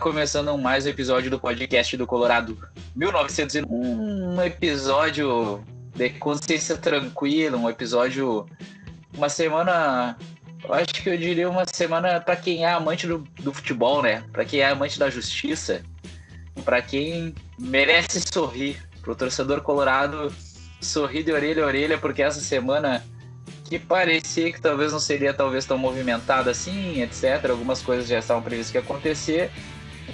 [0.00, 2.56] Começando mais um episódio do podcast do Colorado
[2.96, 3.68] 1901.
[3.68, 5.62] Um episódio
[5.94, 8.46] de consciência tranquila, um episódio.
[9.14, 10.16] Uma semana.
[10.70, 14.24] Acho que eu diria uma semana para quem é amante do, do futebol, né?
[14.32, 15.82] Para quem é amante da justiça,
[16.64, 18.82] para quem merece sorrir.
[19.02, 20.32] Pro torcedor colorado
[20.80, 23.04] sorrir de orelha a orelha, porque essa semana
[23.74, 27.50] que parecia que talvez não seria talvez tão movimentada assim, etc.
[27.50, 29.50] Algumas coisas já estavam previstas que ia acontecer.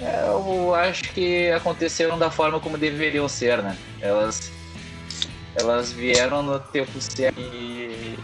[0.01, 3.77] É, eu acho que aconteceram da forma como deveriam ser, né?
[3.99, 4.51] Elas,
[5.55, 8.17] elas vieram no tempo certo e,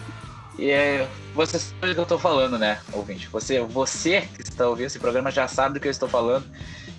[0.58, 3.28] e é, você sabe do que eu estou falando, né, ouvinte?
[3.28, 6.48] Você, você que está ouvindo esse programa já sabe do que eu estou falando.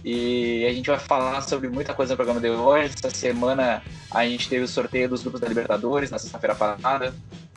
[0.04, 2.94] E a gente vai falar sobre muita coisa no programa de hoje.
[2.94, 7.14] Essa semana a gente teve o sorteio dos grupos da Libertadores na sexta-feira passada.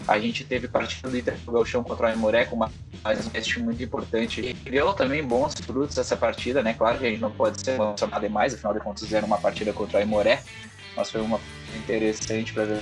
[0.08, 2.72] A gente teve partida do Inter do Galchão contra o Aimoré com uma,
[3.04, 4.42] mais um teste muito importante.
[4.42, 6.74] E deu também bons frutos essa partida, né?
[6.74, 9.72] Claro que a gente não pode ser emocionado demais, afinal de contas era uma partida
[9.72, 10.42] contra o Aimoré,
[10.96, 11.40] mas foi uma
[11.76, 12.82] interessante para ver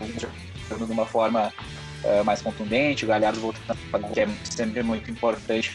[0.00, 1.52] de uma forma
[2.04, 3.78] uh, mais contundente, o Galhardo voltando
[4.12, 5.70] que é sempre muito importante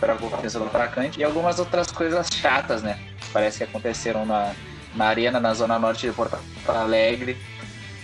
[0.00, 2.98] para a confiança do atacante, e algumas outras coisas chatas, né?
[3.32, 4.52] Parece que aconteceram na,
[4.94, 7.36] na arena, na zona norte de Porto Alegre,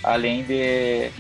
[0.03, 1.11] além de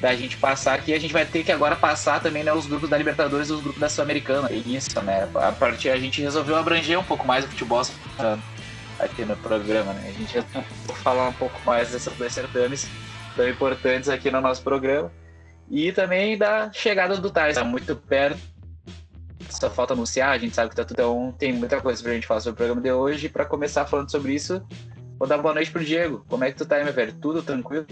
[0.00, 2.88] da gente passar aqui, a gente vai ter que agora passar também né, os grupos
[2.88, 4.52] da Libertadores e os grupos da Sul-Americana.
[4.52, 5.28] Isso, né?
[5.34, 7.82] A partir a gente resolveu abranger um pouco mais o futebol
[8.98, 10.08] aqui no programa, né?
[10.08, 10.38] A gente
[10.86, 12.86] vai falar um pouco mais dessas dois certames
[13.34, 15.10] tão importantes aqui no nosso programa.
[15.68, 18.40] E também da chegada do Tais, tá muito perto.
[19.50, 20.94] Só falta anunciar, a gente sabe que tá tudo.
[20.94, 23.26] Então tem muita coisa pra gente falar sobre o programa de hoje.
[23.26, 24.62] E pra começar falando sobre isso,
[25.18, 26.24] vou dar boa noite pro Diego.
[26.28, 27.12] Como é que tu tá aí, meu velho?
[27.14, 27.86] Tudo tranquilo?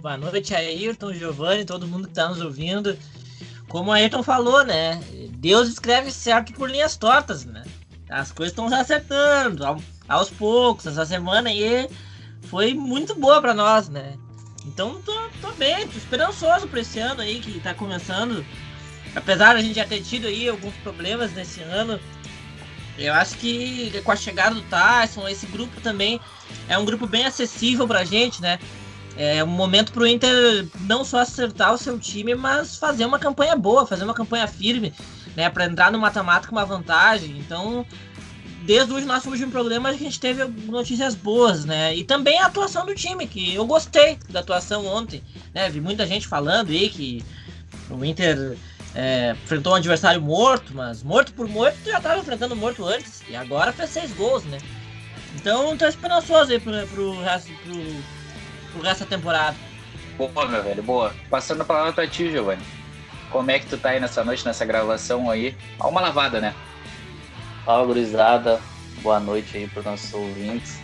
[0.00, 2.96] Boa noite, Ayrton, Giovanni, todo mundo que tá nos ouvindo.
[3.68, 5.00] Como o Ayrton falou, né?
[5.32, 7.64] Deus escreve certo por linhas tortas, né?
[8.08, 9.64] As coisas estão se acertando
[10.08, 10.86] aos poucos.
[10.86, 11.88] Essa semana aí
[12.42, 14.16] foi muito boa para nós, né?
[14.66, 18.44] Então tô, tô bem, tô esperançoso pra esse ano aí que tá começando.
[19.14, 21.98] Apesar de a gente já ter tido aí alguns problemas nesse ano,
[22.98, 26.20] eu acho que com a chegada do Tyson, esse grupo também
[26.68, 28.58] é um grupo bem acessível pra gente, né?
[29.16, 33.56] É um momento pro Inter não só acertar o seu time, mas fazer uma campanha
[33.56, 34.92] boa, fazer uma campanha firme,
[35.34, 35.48] né?
[35.48, 37.38] Pra entrar no mata-mata com uma vantagem.
[37.38, 37.86] Então,
[38.66, 41.94] desde o nosso último programa a gente teve notícias boas, né?
[41.94, 45.22] E também a atuação do time, que eu gostei da atuação ontem,
[45.54, 45.70] né?
[45.70, 47.24] Vi muita gente falando aí que
[47.88, 48.56] o Inter
[48.92, 53.36] é, enfrentou um adversário morto, mas morto por morto já estava enfrentando morto antes, e
[53.36, 54.58] agora fez seis gols, né?
[55.36, 57.74] Então tô esperançoso aí pro, pro, resto, pro,
[58.72, 59.56] pro resto da temporada.
[60.18, 61.14] Boa, meu velho, boa.
[61.30, 62.62] Passando a palavra pra ti, Giovanni.
[63.30, 65.54] Como é que tu tá aí nessa noite, nessa gravação aí?
[65.78, 66.54] Há uma lavada, né?
[67.66, 68.60] Fala, gurizada.
[69.02, 70.78] Boa noite aí para os nossos ouvintes,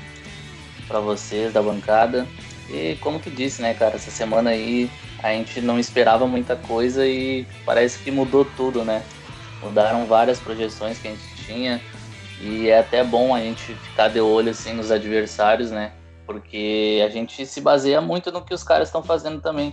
[0.88, 2.26] para vocês da bancada.
[2.68, 4.90] E como tu disse, né, cara, essa semana aí
[5.22, 9.04] a gente não esperava muita coisa e parece que mudou tudo, né?
[9.62, 11.80] Mudaram várias projeções que a gente tinha
[12.40, 15.92] e é até bom a gente ficar de olho assim nos adversários, né?
[16.26, 19.72] Porque a gente se baseia muito no que os caras estão fazendo também.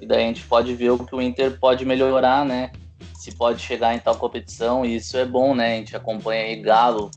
[0.00, 2.70] E daí a gente pode ver o que o Inter pode melhorar, né?
[3.14, 5.74] Se pode chegar em tal competição, e isso é bom, né?
[5.74, 7.10] A gente acompanha aí Galo,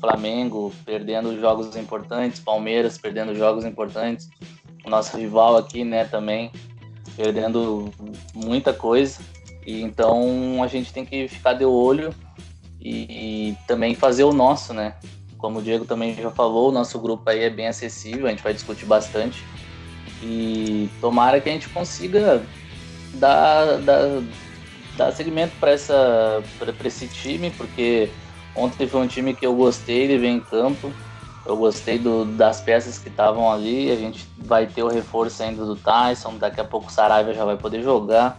[0.00, 4.28] Flamengo perdendo jogos importantes, Palmeiras perdendo jogos importantes,
[4.84, 6.50] o nosso rival aqui, né, também
[7.16, 7.92] perdendo
[8.34, 9.20] muita coisa.
[9.64, 12.12] E então a gente tem que ficar de olho
[12.80, 14.96] e, e também fazer o nosso, né?
[15.38, 18.42] Como o Diego também já falou, o nosso grupo aí é bem acessível, a gente
[18.42, 19.44] vai discutir bastante.
[20.20, 22.44] E tomara que a gente consiga
[23.14, 24.22] dar, dar,
[24.96, 28.10] dar segmento para esse time, porque
[28.54, 30.92] ontem foi um time que eu gostei de ver em campo.
[31.44, 33.90] Eu gostei do, das peças que estavam ali.
[33.90, 36.36] A gente vai ter o reforço ainda do Tyson.
[36.36, 38.38] Daqui a pouco o Saraiva já vai poder jogar.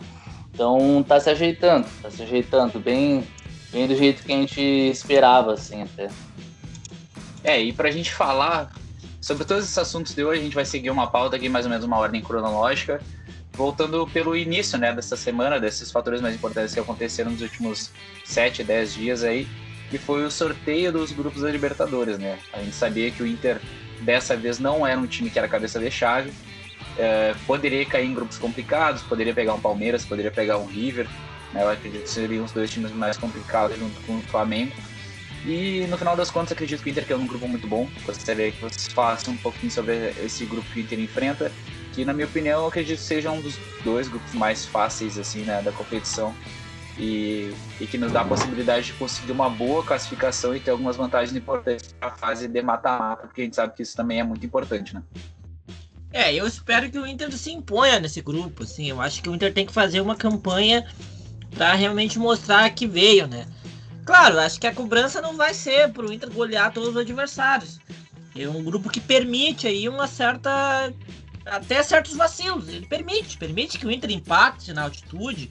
[0.54, 3.28] Então tá se ajeitando, tá se ajeitando bem,
[3.72, 6.10] bem do jeito que a gente esperava, assim, até.
[7.44, 8.72] É, e pra gente falar
[9.20, 11.72] sobre todos esses assuntos de hoje, a gente vai seguir uma pauta aqui, mais ou
[11.72, 13.02] menos uma ordem cronológica
[13.56, 17.92] voltando pelo início né, dessa semana, desses fatores mais importantes que aconteceram nos últimos
[18.26, 19.48] 7, 10 dias aí,
[19.90, 22.40] que foi o sorteio dos grupos da Libertadores, né?
[22.52, 23.62] A gente sabia que o Inter
[24.02, 26.34] dessa vez não era um time que era cabeça de chave,
[26.98, 31.08] é, poderia cair em grupos complicados, poderia pegar um Palmeiras, poderia pegar um River,
[31.54, 31.64] né?
[31.64, 34.72] Eu acredito que seriam os dois times mais complicados junto com o Flamengo.
[35.46, 37.88] E no final das contas, acredito que o Inter é um grupo muito bom.
[38.06, 41.52] Gostaria que vocês falassem um pouquinho sobre esse grupo que o Inter enfrenta
[41.94, 45.44] que na minha opinião eu acredito que seja um dos dois grupos mais fáceis assim
[45.44, 46.34] né, da competição.
[46.98, 50.96] e, e que nos dá a possibilidade de conseguir uma boa classificação e ter algumas
[50.96, 54.24] vantagens importantes para a fase de mata-mata, porque a gente sabe que isso também é
[54.24, 55.02] muito importante, né?
[56.12, 58.88] É, eu espero que o Inter se imponha nesse grupo, assim.
[58.88, 60.88] Eu acho que o Inter tem que fazer uma campanha
[61.56, 63.48] para realmente mostrar que veio, né?
[64.06, 67.80] Claro, acho que a cobrança não vai ser para o Inter golear todos os adversários.
[68.36, 70.94] É um grupo que permite aí uma certa
[71.46, 72.68] até certos vacilos.
[72.70, 75.50] Ele permite, permite que o Inter empate na altitude,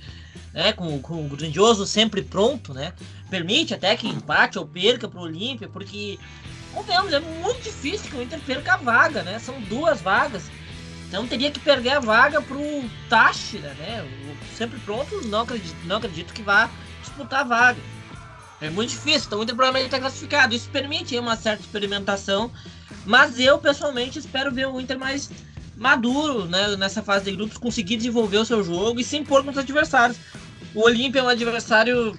[0.52, 0.72] né?
[0.72, 2.92] Com, com o grandioso sempre pronto, né?
[3.30, 6.18] Permite até que empate ou perca para o Olímpia, porque
[6.72, 9.38] convenhamos, é muito difícil que o Inter perca a vaga, né?
[9.38, 10.50] São duas vagas.
[11.08, 12.58] Então teria que perder a vaga pro
[13.08, 14.02] Táchira, né?
[14.02, 17.80] O sempre pronto, não acredito, não acredito que vá disputar a vaga.
[18.62, 20.54] É muito difícil, então o Inter provavelmente está classificado.
[20.54, 22.50] Isso permite uma certa experimentação,
[23.04, 25.28] mas eu pessoalmente espero ver o Inter mais
[25.82, 29.60] maduro né, nessa fase de grupos, conseguir desenvolver o seu jogo e se impor contra
[29.60, 30.16] os adversários.
[30.74, 32.16] O Olímpia é um adversário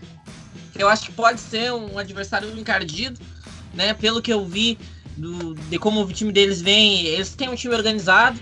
[0.74, 3.19] que eu acho que pode ser um adversário encardido,
[3.74, 3.94] né?
[3.94, 4.77] Pelo que eu vi
[5.15, 8.39] do, de como o time deles vem, eles têm um time organizado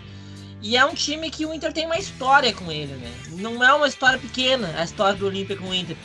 [0.62, 3.12] e é um time que o Inter tem uma história com ele, né?
[3.34, 5.96] Não é uma história pequena a história do Olímpia com o Inter.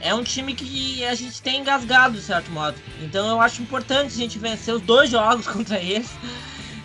[0.00, 2.76] É um time que a gente tem engasgado, de certo modo.
[3.02, 6.10] Então eu acho importante a gente vencer os dois jogos contra eles.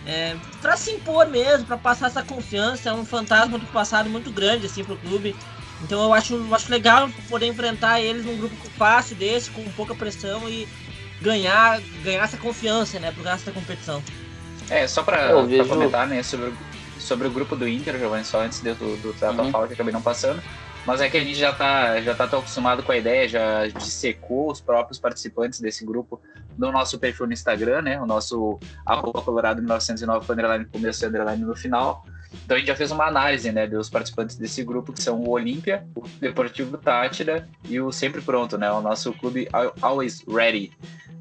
[0.06, 2.90] É, para se impor mesmo, para passar essa confiança.
[2.90, 5.34] É um fantasma do passado muito grande assim pro clube.
[5.82, 9.94] Então eu acho, eu acho legal poder enfrentar eles num grupo fácil desse, com pouca
[9.94, 10.66] pressão e
[11.20, 14.02] ganhar, ganhar essa confiança, né, pro resto da competição.
[14.70, 15.68] É, só para vejo...
[15.68, 16.52] comentar, né, sobre,
[16.98, 19.50] sobre o grupo do Inter, Giovanni, só antes do, do, do uhum.
[19.50, 20.42] Fala, que acabei não passando.
[20.86, 23.66] Mas é que a gente já tá, já tá tão acostumado com a ideia, já
[23.66, 26.22] dissecou os próprios participantes desse grupo
[26.56, 28.00] no nosso perfil no Instagram, né?
[28.00, 32.06] O nosso arroba colorado 1909 underline começo e underline no final.
[32.44, 35.30] Então a gente já fez uma análise, né, dos participantes desse grupo, que são o
[35.30, 38.70] Olímpia, o Deportivo Tátira e o Sempre Pronto, né?
[38.70, 39.48] O nosso clube
[39.82, 40.72] Always Ready,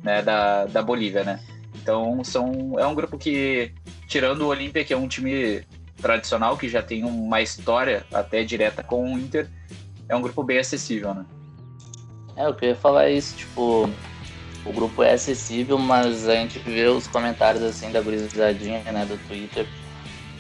[0.04, 1.40] né, da, da Bolívia, né?
[1.82, 3.72] Então são, é um grupo que,
[4.08, 5.64] tirando o Olímpia, que é um time
[6.02, 9.50] tradicional, que já tem uma história até direta com o Inter,
[10.08, 11.26] é um grupo bem acessível, né?
[12.36, 13.90] É, eu queria falar isso, tipo,
[14.66, 19.18] o grupo é acessível, mas a gente vê os comentários assim da gurizadinha, né, do
[19.28, 19.66] Twitter,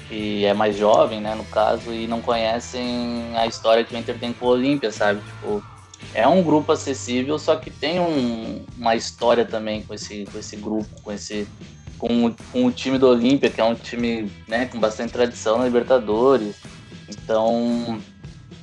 [0.10, 4.18] que é mais jovem, né, no caso, e não conhecem a história que o Inter
[4.20, 5.22] tem com o Olímpia, sabe?
[5.22, 5.64] Tipo,
[6.14, 10.56] é um grupo acessível, só que tem um, uma história também com esse, com esse
[10.58, 11.48] grupo, com esse
[11.98, 15.66] com, com o time do Olímpia, que é um time né, com bastante tradição na
[15.66, 16.56] Libertadores.
[17.10, 18.00] Então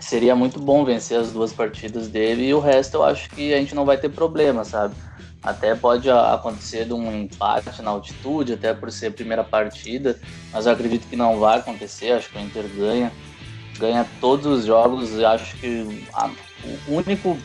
[0.01, 3.59] seria muito bom vencer as duas partidas dele e o resto eu acho que a
[3.59, 4.95] gente não vai ter problema, sabe?
[5.43, 10.19] Até pode acontecer de um empate na altitude, até por ser a primeira partida,
[10.53, 12.13] mas eu acredito que não vai acontecer.
[12.13, 13.13] Acho que o Inter ganha,
[13.77, 15.19] ganha todos os jogos.
[15.19, 16.31] Acho que a,
[16.87, 17.37] o único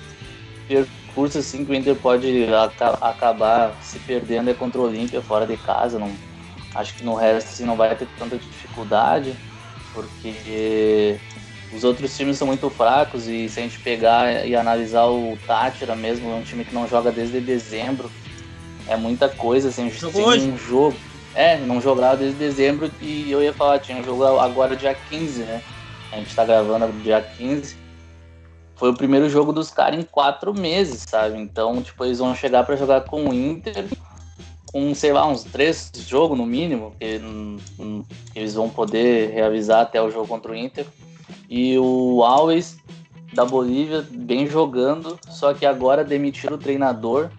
[1.17, 2.45] percurso assim que o Inter pode
[3.01, 5.97] acabar se perdendo é contra o Olímpia fora de casa.
[5.97, 6.11] Não,
[6.75, 9.35] acho que no resto assim, não vai ter tanta dificuldade,
[9.93, 11.17] porque
[11.73, 15.95] os outros times são muito fracos e se a gente pegar e analisar o Tátira
[15.95, 18.11] mesmo, é um time que não joga desde dezembro.
[18.87, 20.95] É muita coisa, assim, tem um jogo.
[21.33, 25.41] É, não jogava desde dezembro e eu ia falar, tinha um jogo agora dia 15,
[25.41, 25.61] né?
[26.11, 27.76] A gente tá gravando dia 15
[28.77, 31.37] foi o primeiro jogo dos caras em quatro meses, sabe?
[31.37, 33.85] Então, tipo, eles vão chegar para jogar com o Inter,
[34.71, 37.19] com, sei lá, uns três jogos no mínimo, que,
[38.31, 40.85] que, eles vão poder reavisar até o jogo contra o Inter.
[41.49, 42.77] E o Alves
[43.33, 47.29] da Bolívia bem jogando, só que agora demitiram o treinador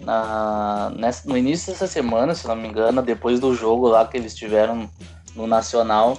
[0.00, 4.16] na, nessa, no início dessa semana, se não me engano, depois do jogo lá que
[4.16, 4.88] eles tiveram
[5.36, 6.18] no Nacional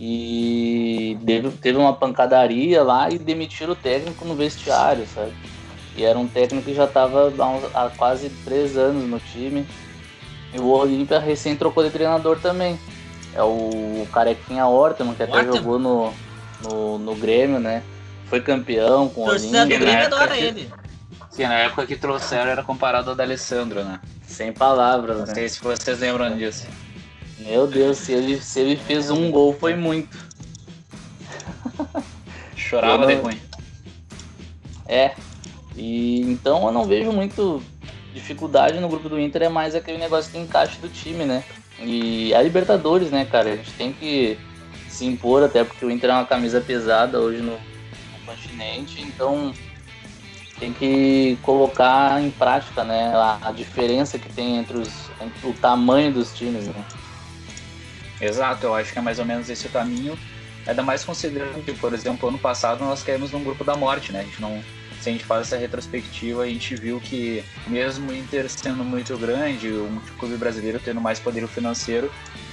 [0.00, 5.32] e teve, teve uma pancadaria lá e demitiram o técnico no vestiário, sabe?
[5.96, 7.32] E era um técnico que já estava
[7.74, 9.66] há, há, quase três anos no time.
[10.54, 12.78] E o Olímpia recém trocou de treinador também.
[13.34, 16.14] É o Carequinha Horta, que até jogou no,
[16.62, 17.82] no, no, Grêmio, né?
[18.26, 19.66] Foi campeão com o Olímpia.
[19.66, 20.70] do Grêmio adora ele.
[21.30, 24.00] Sim, na época que trouxeram era comparado ao da Alessandro, né?
[24.22, 25.34] Sem palavras, Não né?
[25.34, 26.66] sei se vocês lembram disso.
[27.38, 30.16] Meu Deus, se ele, se ele fez um gol foi muito.
[32.56, 33.06] Chorava não...
[33.06, 33.40] de ruim.
[34.86, 35.14] É.
[35.76, 37.62] E então eu não vejo muito
[38.12, 41.44] dificuldade no grupo do Inter, é mais aquele negócio de encaixe do time, né?
[41.80, 43.52] E a Libertadores, né, cara?
[43.52, 44.36] A gente tem que
[44.88, 49.52] se impor, até porque o Inter é uma camisa pesada hoje no, no continente, então
[50.58, 54.90] tem que colocar em prática, né, a, a diferença que tem entre, os,
[55.20, 56.84] entre o tamanho dos times, né?
[58.20, 60.18] Exato, eu acho que é mais ou menos esse o caminho.
[60.66, 64.20] Ainda mais considerando que, por exemplo, ano passado nós caímos num grupo da morte, né?
[64.20, 64.62] A gente não.
[65.00, 69.16] se a gente faz essa retrospectiva, a gente viu que mesmo o Inter sendo muito
[69.16, 72.12] grande, um clube brasileiro tendo mais poder financeiro,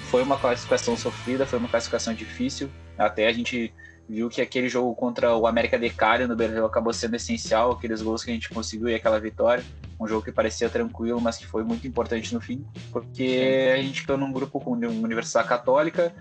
[0.10, 2.70] foi uma classificação sofrida, foi uma classificação difícil.
[2.98, 3.74] Até a gente
[4.08, 8.02] viu que aquele jogo contra o América de Cali no Brasil acabou sendo essencial, aqueles
[8.02, 9.64] gols que a gente conseguiu e aquela vitória.
[10.00, 14.02] Um jogo que parecia tranquilo, mas que foi muito importante no fim, porque a gente
[14.02, 16.14] ficou num grupo com Universidade Católica,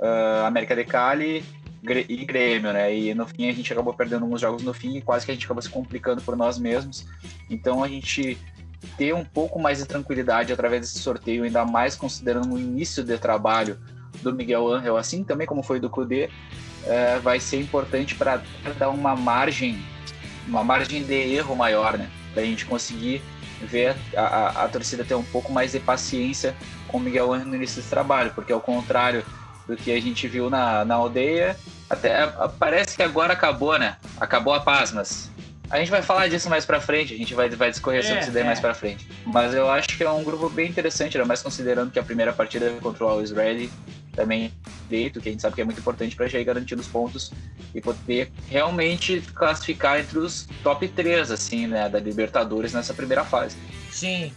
[0.00, 1.44] uh, América de Cali
[2.08, 2.94] e Grêmio, né?
[2.94, 5.34] E no fim a gente acabou perdendo alguns jogos no fim e quase que a
[5.34, 7.06] gente acabou se complicando por nós mesmos.
[7.50, 8.38] Então a gente
[8.96, 13.18] ter um pouco mais de tranquilidade através desse sorteio, ainda mais considerando o início de
[13.18, 13.78] trabalho
[14.22, 16.30] do Miguel Angel, assim também como foi do Cudê,
[16.86, 18.42] é, vai ser importante para
[18.78, 19.82] dar uma margem,
[20.46, 22.08] uma margem de erro maior, né?
[22.32, 23.22] Para a gente conseguir
[23.62, 26.54] ver a, a, a, torcida ter um pouco mais de paciência
[26.86, 29.24] com o Miguel Angel no início desse trabalho, porque ao contrário
[29.66, 31.56] do que a gente viu na, na aldeia,
[31.90, 32.26] até
[32.58, 33.96] parece que agora acabou, né?
[34.20, 35.30] Acabou a paz, mas
[35.70, 38.22] a gente vai falar disso mais pra frente, a gente vai, vai discorrer sobre é,
[38.22, 38.46] isso daí é.
[38.46, 39.06] mais pra frente.
[39.26, 42.32] Mas eu acho que é um grupo bem interessante, ainda mais considerando que a primeira
[42.32, 43.70] partida contra o Always Ready
[44.18, 44.52] também
[44.88, 47.30] feito, que a gente sabe que é muito importante para já ir garantindo os pontos
[47.72, 53.56] e poder realmente classificar entre os top 3, assim, né, da Libertadores nessa primeira fase.
[53.92, 54.32] Sim.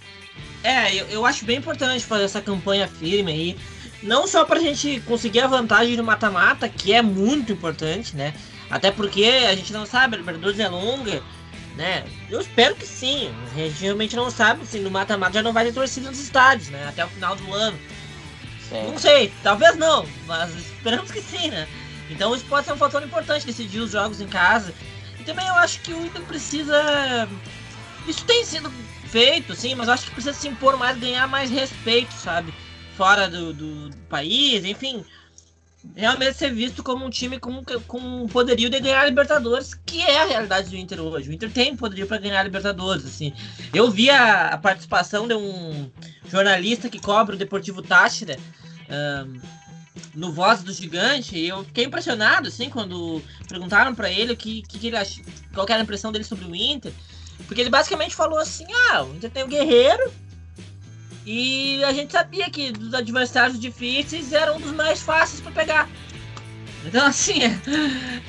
[0.64, 3.58] É, eu, eu acho bem importante fazer essa campanha firme aí.
[4.04, 8.36] Não só pra gente conseguir a vantagem no mata-mata, que é muito importante, né?
[8.70, 11.24] Até porque a gente não sabe, a Libertadores é longa,
[11.76, 12.04] né?
[12.30, 13.34] Eu espero que sim.
[13.52, 16.70] A gente realmente não sabe se no mata-mata já não vai ter torcida nos estádios,
[16.70, 16.88] né?
[16.88, 17.78] Até o final do ano.
[18.72, 18.88] Sim.
[18.88, 21.68] Não sei, talvez não, mas esperamos que sim, né?
[22.10, 24.74] Então isso pode ser um fator importante, decidir os jogos em casa.
[25.20, 27.28] E também eu acho que o Inter precisa.
[28.08, 28.72] Isso tem sido
[29.10, 32.54] feito, sim, mas eu acho que precisa se impor mais, ganhar mais respeito, sabe?
[32.96, 35.04] Fora do, do país, enfim
[35.96, 40.22] realmente ser visto como um time com, com poderio de ganhar a Libertadores, que é
[40.22, 41.30] a realidade do Inter hoje.
[41.30, 43.34] O Inter tem poderio para ganhar a Libertadores, assim.
[43.74, 45.90] Eu vi a, a, participação de um
[46.30, 48.38] jornalista que cobra o Deportivo Táchira
[48.90, 49.40] um,
[50.14, 54.62] no Voz do Gigante, e eu fiquei impressionado, assim, quando perguntaram para ele o que,
[54.62, 55.20] que, ele ach...
[55.54, 56.92] qual era a impressão dele sobre o Inter,
[57.48, 60.12] porque ele basicamente falou assim, ah, o Inter tem o Guerreiro,
[61.26, 65.90] e a gente sabia que dos adversários difíceis era um dos mais fáceis para pegar.
[66.84, 67.60] Então, assim, é...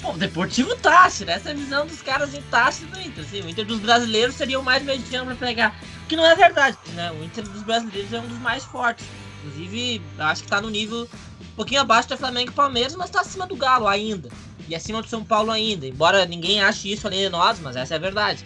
[0.00, 3.24] Pô, Deportivo Tássio, essa é visão dos caras em Tássio do Inter.
[3.24, 5.80] Assim, o Inter dos brasileiros seria o mais mediano para pegar.
[6.04, 7.10] O que não é verdade, né?
[7.12, 9.06] O Inter dos brasileiros é um dos mais fortes.
[9.38, 11.08] Inclusive, acho que tá no nível
[11.40, 14.28] um pouquinho abaixo do Flamengo e Palmeiras, mas tá acima do Galo ainda.
[14.68, 15.86] E acima do São Paulo ainda.
[15.86, 18.44] Embora ninguém ache isso além de nós, mas essa é a verdade.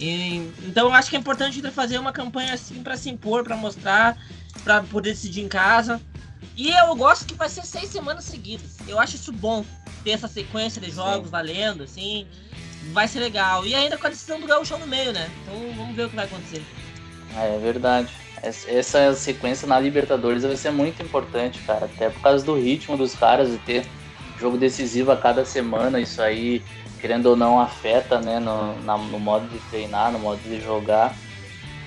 [0.00, 3.54] E, então eu acho que é importante fazer uma campanha assim para se impor, para
[3.54, 4.16] mostrar,
[4.64, 6.00] para poder decidir em casa.
[6.56, 8.78] E eu gosto que vai ser seis semanas seguidas.
[8.88, 9.64] Eu acho isso bom,
[10.02, 11.30] ter essa sequência de jogos Sim.
[11.30, 12.26] valendo, assim.
[12.92, 13.66] Vai ser legal.
[13.66, 15.30] E ainda com a decisão do Gauchão no meio, né?
[15.42, 16.64] Então vamos ver o que vai acontecer.
[17.36, 18.10] É, é verdade.
[18.42, 21.84] Essa sequência na Libertadores vai ser muito importante, cara.
[21.84, 23.86] Até por causa do ritmo dos caras e ter
[24.40, 26.00] jogo decisivo a cada semana.
[26.00, 26.62] Isso aí
[27.00, 31.16] querendo ou não, afeta né, no, na, no modo de treinar, no modo de jogar.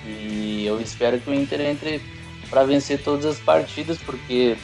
[0.04, 2.02] E eu espero que o Inter entre
[2.50, 4.56] para vencer todas as partidas, porque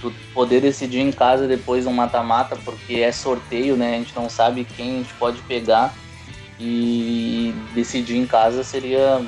[0.00, 3.96] tu poder decidir em casa depois um mata-mata, porque é sorteio, né?
[3.96, 5.94] A gente não sabe quem a gente pode pegar
[6.58, 9.20] e decidir em casa seria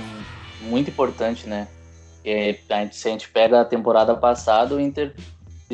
[0.63, 1.69] muito importante, né?
[2.25, 2.57] É,
[2.91, 5.15] se a gente pega a temporada passada, o Inter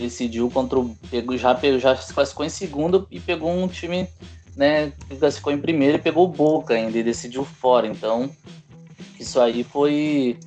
[0.00, 0.94] decidiu contra o.
[1.10, 4.08] Pegou, já, já se classificou em segundo e pegou um time
[4.56, 7.86] né, classificou em primeiro e pegou o Boca ainda e decidiu fora.
[7.86, 8.30] Então,
[9.20, 10.38] isso aí foi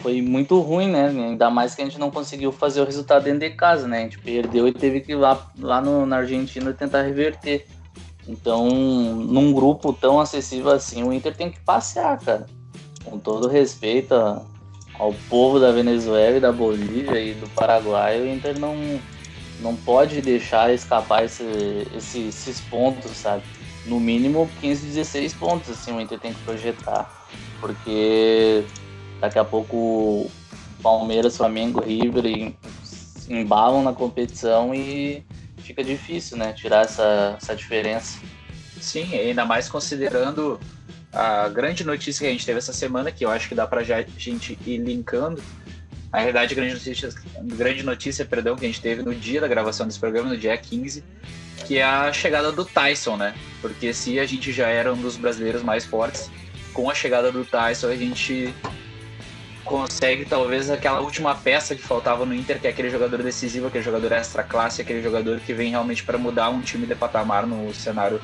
[0.00, 1.08] foi muito ruim, né?
[1.08, 4.00] Ainda mais que a gente não conseguiu fazer o resultado dentro de casa, né?
[4.00, 7.66] A gente perdeu e teve que ir lá, lá no, na Argentina tentar reverter.
[8.28, 12.46] Então, num grupo tão acessível assim, o Inter tem que passear, cara.
[13.02, 14.14] Com todo respeito
[14.98, 19.00] ao povo da Venezuela e da Bolívia e do Paraguai, o Inter não,
[19.60, 21.44] não pode deixar escapar esse,
[21.96, 23.42] esse, esses pontos, sabe?
[23.86, 27.26] No mínimo 15, 16 pontos, assim, o Inter tem que projetar.
[27.60, 28.64] Porque
[29.20, 30.30] daqui a pouco
[30.82, 32.54] Palmeiras, Flamengo, River
[33.28, 35.24] embalam na competição e
[35.58, 36.52] fica difícil, né?
[36.52, 38.18] Tirar essa, essa diferença.
[38.80, 40.60] Sim, ainda mais considerando
[41.14, 43.98] a grande notícia que a gente teve essa semana, que eu acho que dá já
[43.98, 45.42] a gente ir linkando,
[46.12, 47.08] na realidade, grande notícia,
[47.42, 50.56] grande notícia perdão, que a gente teve no dia da gravação desse programa, no dia
[50.56, 51.02] 15,
[51.66, 53.34] que é a chegada do Tyson, né?
[53.60, 56.30] Porque se a gente já era um dos brasileiros mais fortes,
[56.72, 58.54] com a chegada do Tyson a gente
[59.64, 63.84] consegue talvez aquela última peça que faltava no Inter, que é aquele jogador decisivo, aquele
[63.84, 67.72] jogador extra classe, aquele jogador que vem realmente para mudar um time de patamar no
[67.72, 68.20] cenário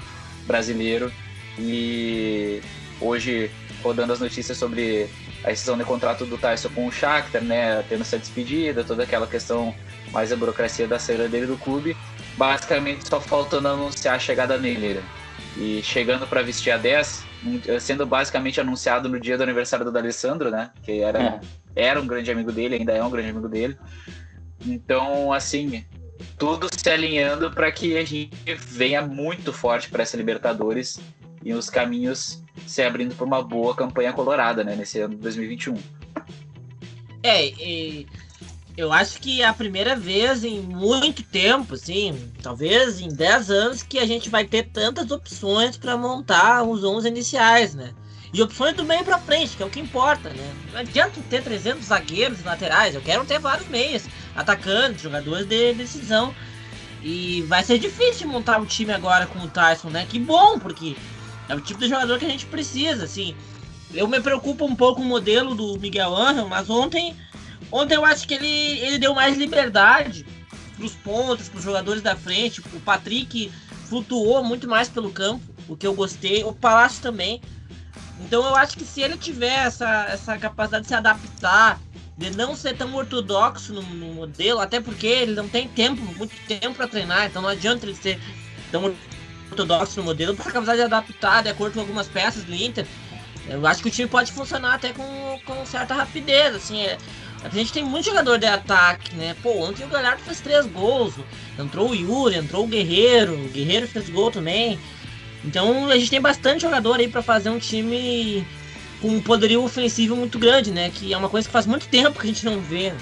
[0.47, 1.11] brasileiro.
[1.59, 2.62] E
[3.00, 3.50] hoje,
[3.83, 5.09] rodando as notícias sobre
[5.45, 9.26] a rescisão de contrato do Tyson com o Shakhtar, né, tendo essa despedida, toda aquela
[9.26, 9.75] questão
[10.12, 11.97] mais a burocracia da saída dele do clube,
[12.37, 14.95] basicamente só faltando anunciar a chegada nele.
[14.95, 15.02] Né?
[15.57, 17.25] E chegando para vestir a 10,
[17.80, 21.40] sendo basicamente anunciado no dia do aniversário do D'Alessandro, né, que era, é.
[21.75, 23.76] era um grande amigo dele, ainda é um grande amigo dele.
[24.66, 25.85] Então, assim,
[26.38, 31.00] tudo se alinhando para que a gente venha muito forte para essa Libertadores
[31.44, 35.76] e os caminhos se abrindo para uma boa campanha colorada, né, nesse ano de 2021.
[37.23, 38.06] É, e
[38.76, 43.82] eu acho que é a primeira vez em muito tempo, assim, talvez em 10 anos,
[43.82, 47.92] que a gente vai ter tantas opções para montar os 11 iniciais, né?
[48.32, 50.54] E opções do meio para frente, que é o que importa, né?
[50.73, 54.06] Não adianta ter 300 zagueiros laterais, eu quero ter vários meias,
[54.37, 56.35] atacantes, jogadores de decisão.
[57.02, 60.06] E vai ser difícil montar um time agora com o Tyson, né?
[60.09, 60.97] Que bom, porque
[61.50, 63.35] é o tipo de jogador que a gente precisa, assim.
[63.92, 67.16] Eu me preocupo um pouco com o modelo do Miguel Angel, mas ontem,
[67.73, 70.25] ontem eu acho que ele, ele deu mais liberdade
[70.76, 72.61] para os pontos, para os jogadores da frente.
[72.61, 73.50] O Patrick
[73.87, 76.45] flutuou muito mais pelo campo, o que eu gostei.
[76.45, 77.42] O Palácio também.
[78.21, 81.80] Então eu acho que se ele tiver essa, essa capacidade de se adaptar,
[82.16, 86.37] de não ser tão ortodoxo no, no modelo, até porque ele não tem tempo, muito
[86.47, 88.21] tempo para treinar, então não adianta ele ser
[88.71, 88.95] tão
[89.60, 92.86] ortodoxo no modelo para capacidade de adaptar de acordo com algumas peças do Inter.
[93.48, 96.98] Eu acho que o time pode funcionar até com, com certa rapidez, assim, é,
[97.42, 99.34] a gente tem muito jogador de ataque, né?
[99.42, 101.14] Pô, ontem o Galhardo fez três gols.
[101.58, 103.34] Entrou o Yuri, entrou o Guerreiro.
[103.34, 104.78] O Guerreiro fez gol também.
[105.42, 108.46] Então a gente tem bastante jogador aí para fazer um time
[109.00, 110.90] com um poderio ofensivo muito grande, né?
[110.90, 112.92] Que é uma coisa que faz muito tempo que a gente não vê.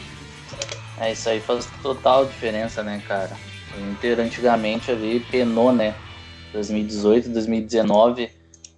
[1.01, 3.37] É, isso aí faz total diferença, né, cara?
[3.77, 5.95] O Inter antigamente ali penou, né?
[6.53, 8.31] 2018, 2019,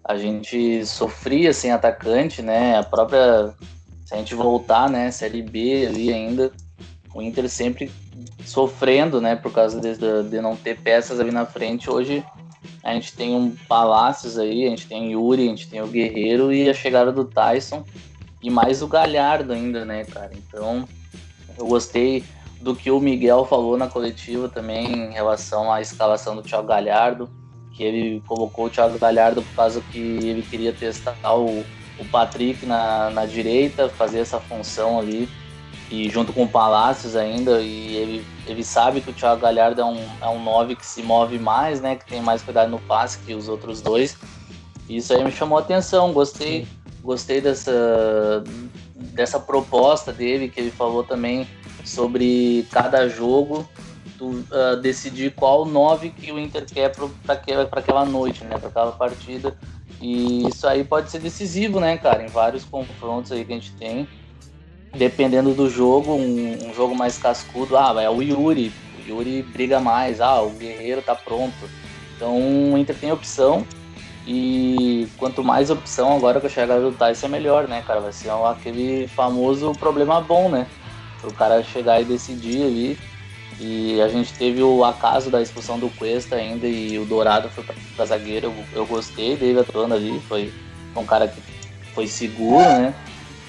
[0.05, 2.79] a gente sofria sem atacante, né?
[2.79, 3.55] A própria.
[4.05, 5.11] Se a gente voltar, né?
[5.11, 6.51] Série B ali ainda,
[7.15, 7.91] o Inter sempre
[8.45, 9.37] sofrendo, né?
[9.37, 9.97] Por causa de,
[10.29, 11.89] de não ter peças ali na frente.
[11.89, 12.25] Hoje
[12.83, 15.87] a gente tem um Palácios aí, a gente tem o Yuri, a gente tem o
[15.87, 17.85] Guerreiro e a chegada do Tyson
[18.43, 20.31] e mais o Galhardo ainda, né, cara?
[20.35, 20.89] Então,
[21.59, 22.25] eu gostei
[22.61, 27.31] do que o Miguel falou na coletiva também em relação à escalação do Thiago Galhardo,
[27.81, 31.65] que ele colocou o Thiago Galhardo por causa que ele queria testar o,
[31.99, 35.27] o Patrick na, na direita, fazer essa função ali
[35.91, 39.85] e junto com o Palácios ainda, e ele, ele sabe que o Thiago Galhardo é
[39.85, 41.97] um, é um 9 que se move mais, né?
[41.97, 44.15] Que tem mais cuidado no passe que os outros dois.
[44.87, 46.69] E isso aí me chamou a atenção, gostei,
[47.03, 48.45] gostei dessa,
[48.95, 51.49] dessa proposta dele, que ele falou também
[51.83, 53.67] sobre cada jogo,
[54.27, 58.59] uh, decidir qual 9 que o Inter quer para aquela, aquela noite, né?
[58.59, 59.57] Para aquela partida.
[60.01, 62.23] E isso aí pode ser decisivo, né, cara?
[62.23, 64.09] Em vários confrontos aí que a gente tem
[64.93, 69.79] dependendo do jogo, um, um, jogo mais cascudo, ah, é o Yuri, o Yuri briga
[69.79, 71.55] mais, ah, o Guerreiro tá pronto.
[72.17, 73.67] Então o Inter tem opção
[74.27, 78.01] e quanto mais opção agora com a chegada do Tyson é melhor, né, cara?
[78.01, 80.67] Vai ser aquele famoso problema bom, né?
[81.23, 82.99] O cara chegar e decidir ali.
[83.61, 87.63] E a gente teve o acaso da expulsão do Cuesta ainda e o Dourado foi
[87.95, 88.47] pra zagueiro.
[88.47, 90.51] Eu, eu gostei dele atuando ali, foi
[90.97, 91.43] um cara que
[91.93, 92.95] foi seguro, né?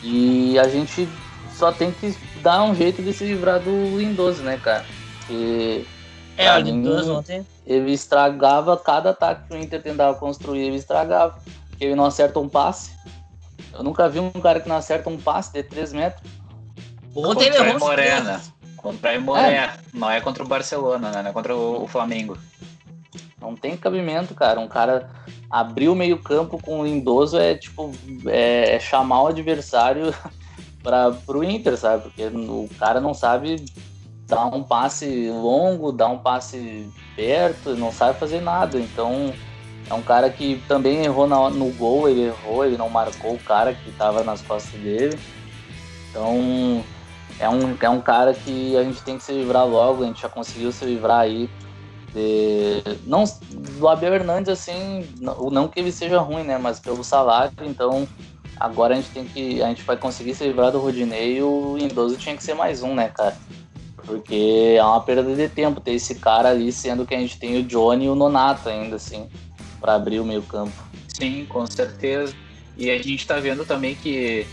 [0.03, 1.07] E a gente
[1.55, 4.85] só tem que dar um jeito de se livrar do Windows, né, cara?
[5.19, 5.85] Porque
[6.35, 7.45] é, o Windows ontem.
[7.65, 11.37] Ele estragava cada ataque que o Inter tentava construir, ele estragava.
[11.69, 12.91] Porque ele não acerta um passe.
[13.73, 16.29] Eu nunca vi um cara que não acerta um passe de 3 metros.
[17.15, 18.41] Ontem ele errou Morena.
[18.81, 19.47] Contra o Morena.
[19.49, 19.73] É.
[19.93, 21.21] Não é contra o Barcelona, né?
[21.21, 22.37] Não é contra o Flamengo.
[23.39, 24.59] Não tem cabimento, cara.
[24.59, 25.09] Um cara
[25.49, 27.91] abrir o meio campo com o Lindoso é tipo
[28.27, 30.13] é, é chamar o adversário
[30.81, 32.03] para o Inter, sabe?
[32.03, 33.63] Porque o cara não sabe
[34.27, 38.79] dar um passe longo, dar um passe perto, não sabe fazer nada.
[38.79, 39.33] Então
[39.89, 43.39] é um cara que também errou na, no gol, ele errou, ele não marcou o
[43.39, 45.19] cara que estava nas costas dele.
[46.09, 46.83] Então
[47.41, 50.21] é um, é um cara que a gente tem que se livrar logo, a gente
[50.21, 51.49] já conseguiu se livrar aí.
[52.13, 53.23] De, não
[53.53, 58.05] do Abel Hernandes assim, não, não que ele seja ruim, né, mas pelo salário, então
[58.61, 59.59] Agora a gente tem que.
[59.63, 62.83] A gente vai conseguir se livrar do Rodinei e o Lindoso tinha que ser mais
[62.83, 63.35] um, né, cara?
[64.05, 67.57] Porque é uma perda de tempo ter esse cara ali, sendo que a gente tem
[67.57, 69.27] o Johnny e o Nonato ainda, assim,
[69.79, 70.73] para abrir o meio campo.
[71.07, 72.35] Sim, com certeza.
[72.77, 74.45] E a gente tá vendo também que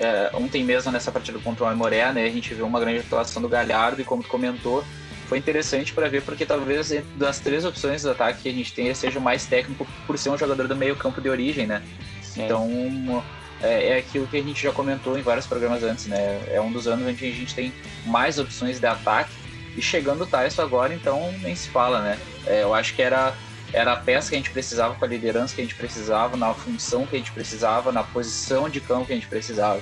[0.00, 3.40] é, ontem mesmo nessa partida contra o Amoré, né, a gente viu uma grande atuação
[3.40, 4.82] do Galhardo e como tu comentou,
[5.28, 8.92] foi interessante para ver, porque talvez das três opções do ataque que a gente tem,
[8.94, 11.82] seja o mais técnico por ser um jogador do meio campo de origem, né?
[12.20, 12.46] Sim.
[12.46, 13.22] Então,
[13.62, 16.42] é, é, aquilo que a gente já comentou em vários programas antes, né?
[16.50, 17.72] É um dos anos onde a gente tem
[18.06, 19.30] mais opções de ataque.
[19.76, 22.18] E chegando o Tyson agora, então nem se fala, né?
[22.46, 23.32] É, eu acho que era,
[23.72, 26.52] era a peça que a gente precisava, com a liderança que a gente precisava, na
[26.54, 29.80] função que a gente precisava, na posição de campo que a gente precisava.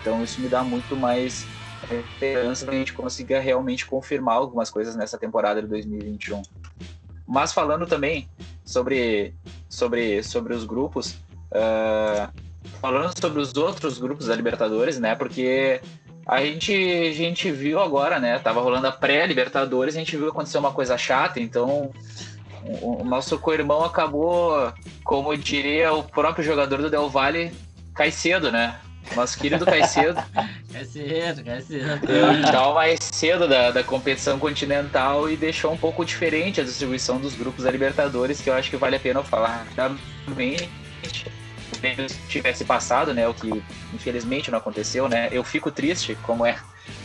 [0.00, 1.46] Então isso me dá muito mais
[1.92, 6.42] esperança para a gente consiga realmente confirmar algumas coisas nessa temporada de 2021.
[7.26, 8.28] Mas falando também
[8.64, 9.34] sobre,
[9.68, 11.12] sobre, sobre os grupos,
[11.52, 12.30] uh,
[12.80, 15.14] falando sobre os outros grupos da Libertadores, né?
[15.14, 15.80] Porque
[16.26, 18.38] a gente, a gente viu agora, né?
[18.38, 21.90] Tava rolando a pré-Libertadores, a gente viu acontecer uma coisa chata, então
[22.80, 24.72] o, nosso co-irmão acabou,
[25.02, 27.52] como diria o próprio jogador do Del Valle,
[27.94, 28.78] cai cedo, né?
[29.14, 30.20] Nosso querido Caicedo.
[30.72, 32.06] Caicedo, Caicedo.
[32.06, 37.18] Deu tchau mais cedo da, da competição continental e deixou um pouco diferente a distribuição
[37.18, 40.56] dos grupos da Libertadores, que eu acho que vale a pena falar também.
[42.08, 46.56] Se tivesse passado, né, o que infelizmente não aconteceu, né, eu fico triste, como é,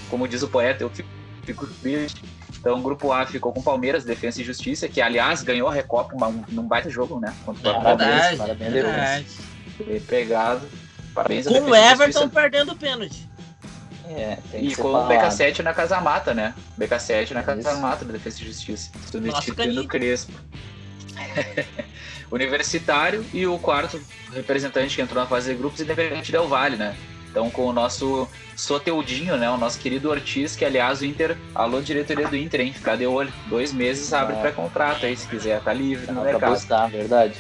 [0.10, 1.10] como diz o poeta, eu fico,
[1.50, 2.24] fico triste.
[2.60, 6.14] Então, o grupo A ficou com Palmeiras, Defesa e Justiça, que aliás ganhou a Recopa
[6.50, 7.34] num baita jogo, né?
[7.46, 8.38] Contra o é Palmeiras.
[8.38, 9.26] Parabéns, verdade.
[10.08, 10.68] Pegado.
[11.14, 13.28] Parabéns com o Everton perdendo o pênalti.
[14.10, 16.54] É, e com o BK7 na Casa Mata, né?
[16.80, 18.92] BK7 na Casa Mata da Defesa e Justiça.
[19.10, 20.34] Substituindo o Crespo.
[22.32, 24.02] Universitário e o quarto
[24.34, 26.96] representante que entrou na fase de grupos, Independente Del Vale, né?
[27.30, 29.50] Então, com o nosso Soteudinho, né?
[29.50, 32.74] O nosso querido Ortiz, que aliás o Inter, alô, diretoria do Inter, hein?
[32.74, 33.32] Ficar de olho.
[33.48, 34.42] Dois meses abre é.
[34.42, 36.50] pré-contrato aí, se quiser, tá livre no mercado.
[36.50, 37.36] Gostar, verdade.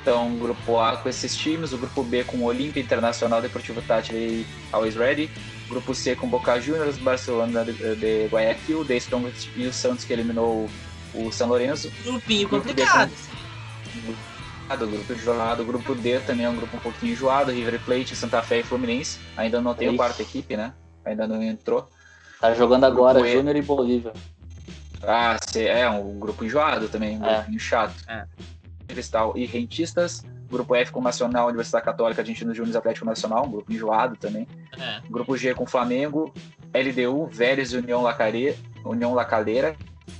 [0.00, 4.16] Então, grupo A com esses times, o grupo B com o Olímpia Internacional Deportivo Táchira
[4.16, 5.30] e Always Ready,
[5.68, 10.12] grupo C com Boca Juniors, Barcelona de, de Guayaquil, The Strongest e o Santos que
[10.12, 10.68] eliminou
[11.14, 11.92] o, o São Lourenço.
[12.02, 13.10] Grupinho grupo complicado.
[13.10, 13.37] Com,
[14.76, 18.42] grupo enjoado, o grupo D também é um grupo um pouquinho enjoado, River Plate, Santa
[18.42, 19.18] Fé e Fluminense.
[19.36, 20.72] Ainda não tem a quarta equipe, né?
[21.04, 21.88] Ainda não entrou.
[22.40, 24.12] Tá jogando agora, Júnior e Bolívia.
[25.02, 27.36] Ah, é um grupo enjoado também, um é.
[27.36, 27.94] grupinho chato.
[28.08, 28.24] É.
[28.86, 30.24] Cristal e Rentistas.
[30.50, 34.48] Grupo F com Nacional, Universidade Católica, Argentinos Júnior Atlético Nacional, um grupo enjoado também.
[34.78, 35.00] É.
[35.08, 36.32] Grupo G com Flamengo,
[36.72, 39.76] LDU, Vélez e União, Lacare, União Lacaleira.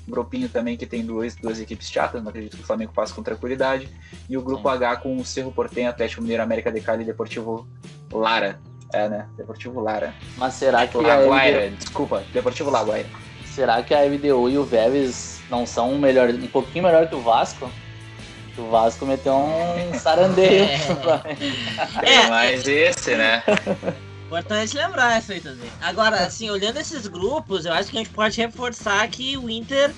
[0.06, 3.22] Grupinho também que tem duas, duas equipes chatas, não acredito que o Flamengo passe com
[3.22, 3.88] tranquilidade.
[4.28, 4.76] E o grupo Sim.
[4.76, 7.66] H com o Cerro Portenho, Atlético Mineiro, América de Cali e Deportivo
[8.12, 8.58] Lara.
[8.92, 9.26] É, né?
[9.36, 10.14] Deportivo Lara.
[10.36, 13.08] Mas será que Laguaira, desculpa, Deportivo Laguaira.
[13.44, 17.20] Será que a LDU e o Vélez não são melhor, um pouquinho melhor que o
[17.20, 17.70] Vasco?
[18.56, 20.66] O Vasco meteu um sarandeio.
[22.02, 23.42] É, é mais esse, né?
[24.28, 25.70] Importante lembrar isso aí também.
[25.80, 29.90] Agora, assim, olhando esses grupos, eu acho que a gente pode reforçar que o Inter,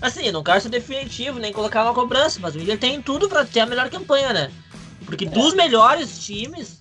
[0.00, 3.44] assim, não quero ser definitivo, nem colocar uma cobrança, mas o Inter tem tudo para
[3.44, 4.50] ter a melhor campanha, né?
[5.04, 6.80] Porque dos melhores times,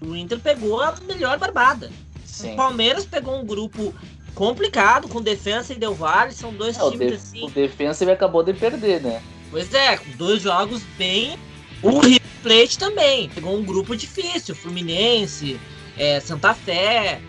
[0.00, 1.90] o Inter pegou a melhor barbada.
[2.24, 2.54] Sim.
[2.54, 3.94] O Palmeiras pegou um grupo
[4.34, 7.44] complicado, com Defensa e Del Valle, são dois é, times o assim.
[7.44, 9.22] O Defensa ele acabou de perder, né?
[9.50, 11.38] Pois é, com dois jogos bem.
[11.82, 13.28] O River Plate também.
[13.28, 14.54] Pegou um grupo difícil.
[14.54, 15.60] Fluminense,
[15.98, 17.20] é, Santa Fé.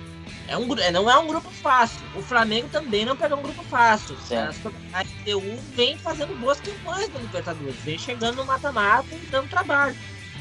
[0.47, 2.01] É um, é, não é um grupo fácil.
[2.15, 4.15] O Flamengo também não pegou um grupo fácil.
[4.93, 7.75] A STU vem fazendo boas campanhas no Libertadores.
[7.83, 9.95] Vem chegando no mata-mata e dando trabalho.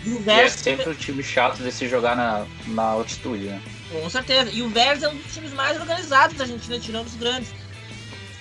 [0.05, 0.55] E o Vélez.
[0.55, 3.61] é sempre o time chato de se jogar na, na altitude, né?
[3.91, 4.51] Com certeza.
[4.51, 7.53] E o Vélez é um dos times mais organizados da Argentina, tirando os grandes.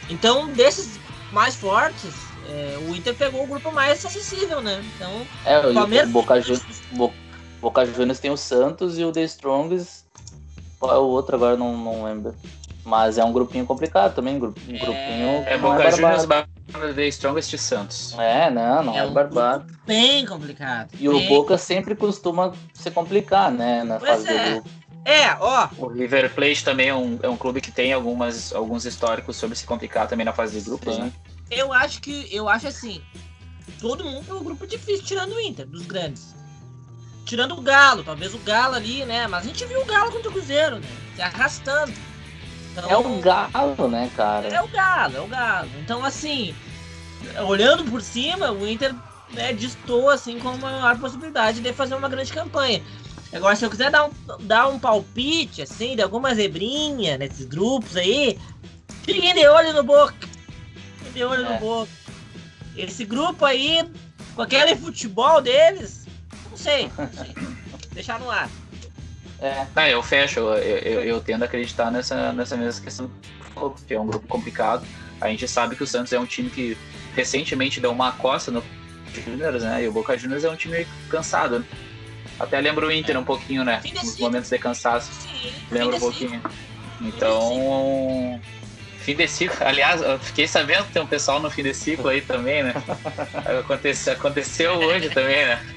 [0.09, 0.97] Então, desses
[1.33, 2.13] mais fortes,
[2.47, 4.81] é, o Inter pegou o grupo mais acessível, né?
[4.95, 6.09] Então, é, o Palmeiras...
[6.09, 7.26] Boca, Juniors, Boca
[7.95, 10.05] Juniors tem o Santos e o The Strongs.
[10.79, 11.57] Qual é o outro agora?
[11.57, 12.35] Não, não lembro.
[12.85, 14.69] Mas é um grupinho complicado também, um grupinho.
[15.45, 16.25] É, é Boca é Juniors,
[16.95, 18.15] The Strongest e Santos.
[18.17, 19.65] É, não, não é, é um barbado.
[19.85, 20.89] Bem complicado.
[20.93, 21.09] E bem...
[21.09, 23.83] o Boca sempre costuma se complicar, né?
[23.83, 24.43] Na pois fase é.
[24.43, 24.69] do grupo.
[25.03, 25.69] É, ó.
[25.77, 29.57] O River Plate também é um, é um clube que tem algumas, alguns históricos sobre
[29.57, 31.03] se complicar também na fase de grupos, Sim.
[31.03, 31.13] né?
[31.49, 32.27] Eu acho que.
[32.29, 33.01] Eu acho assim.
[33.79, 36.35] Todo mundo é um grupo difícil, tirando o Inter, dos grandes.
[37.27, 39.27] Tirando o Galo, talvez o Galo ali, né?
[39.27, 40.87] Mas a gente viu o Galo contra o Cruzeiro, né?
[41.15, 41.93] Se arrastando.
[42.71, 44.47] Então, é o Galo, né, cara?
[44.47, 45.69] É o Galo, é o Galo.
[45.79, 46.55] Então, assim,
[47.45, 48.95] olhando por cima, o Inter
[49.33, 52.81] né, distou assim com a maior possibilidade de fazer uma grande campanha.
[53.33, 57.97] Agora, se eu quiser dar um, dar um palpite, assim, de alguma zebrinha nesses grupos
[57.97, 58.39] aí,
[59.03, 60.27] fiquem de olho no Boca
[61.17, 61.53] de olho é.
[61.53, 61.91] no Boca.
[62.75, 63.83] Esse grupo aí,
[64.35, 66.06] com aquele futebol deles,
[66.57, 67.35] não sei, não sei.
[67.93, 68.49] Deixar no ar.
[69.39, 69.65] É.
[69.73, 73.11] Tá, eu fecho, eu, eu, eu, tendo a acreditar nessa, nessa mesma questão,
[73.87, 74.85] que é um grupo complicado.
[75.21, 76.77] A gente sabe que o Santos é um time que
[77.15, 78.63] recentemente deu uma costa no
[79.13, 79.83] Juniors, né?
[79.83, 81.59] E o Boca Juniors é um time cansado.
[81.59, 81.65] Né?
[82.39, 83.81] Até lembra o Inter um pouquinho, né?
[83.93, 85.11] Nos momentos de cansaço.
[85.11, 86.41] Sim, lembra um pouquinho.
[87.01, 88.39] Então,
[88.99, 89.57] fim de ciclo.
[89.65, 92.73] Aliás, eu fiquei sabendo que tem um pessoal no fim de ciclo aí também, né?
[93.59, 95.76] Aconteceu, aconteceu hoje também, né?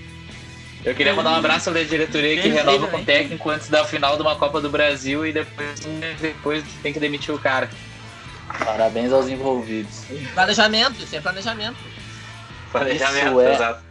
[0.85, 4.16] Eu queria mandar um abraço da diretoria que renova com o técnico antes da final
[4.16, 5.81] de uma Copa do Brasil e depois,
[6.21, 7.69] depois tem que demitir o cara.
[8.64, 10.05] Parabéns aos envolvidos.
[10.35, 11.77] Planejamento, isso é planejamento.
[12.73, 13.85] Planejamento, é exato.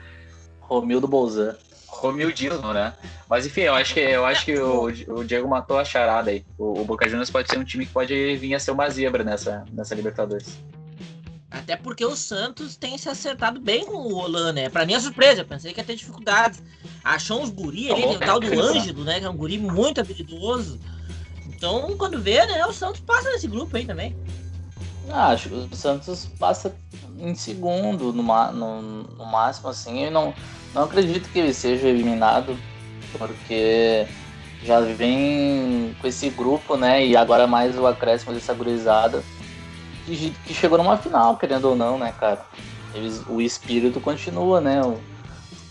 [0.61, 1.55] Romildo Bolzan.
[1.87, 2.93] Romildismo, né?
[3.29, 6.43] Mas enfim, eu acho que, eu acho que o, o Diego matou a charada aí.
[6.57, 9.23] O, o Boca Juniors pode ser um time que pode vir a ser uma zebra
[9.23, 10.57] nessa, nessa Libertadores.
[11.51, 14.69] Até porque o Santos tem se acertado bem com o Olan, né?
[14.69, 16.61] Pra mim é surpresa, eu pensei que ia ter dificuldades.
[17.03, 19.19] Achou uns guri ali, tem o tal do Ângelo, né?
[19.19, 20.79] Que é um guri muito habilidoso.
[21.47, 24.15] Então, quando vê, né, o Santos passa nesse grupo aí também.
[25.09, 26.75] Ah, acho que o Santos passa
[27.17, 30.03] em segundo, no, no, no máximo, assim.
[30.03, 30.33] Eu não,
[30.73, 32.55] não acredito que ele seja eliminado,
[33.17, 34.05] porque
[34.63, 37.03] já vem com esse grupo, né?
[37.03, 39.23] E agora mais o acréscimo dessa gurizada
[40.15, 42.45] que, que chegou numa final, querendo ou não, né, cara?
[42.93, 44.81] Eles, o espírito continua, né?
[44.81, 44.99] O,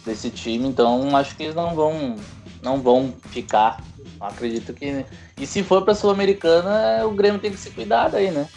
[0.05, 2.17] desse time, então acho que eles não vão
[2.63, 3.83] não vão ficar.
[4.21, 5.05] Acredito que.
[5.37, 8.49] E se for pra Sul-Americana, o Grêmio tem que se cuidar daí, né?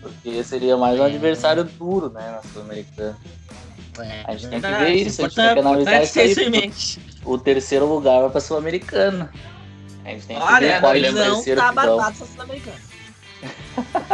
[0.00, 3.18] Porque seria mais um adversário duro, né, na Sul-Americana.
[3.98, 6.72] É, a gente tem que ver isso, a gente tem que analisar isso aí.
[7.24, 9.30] O terceiro lugar vai pra Sul-Americana.
[10.04, 12.78] A gente tem que Olha, ver qual é o terceiro tá barbado Sul-Americana.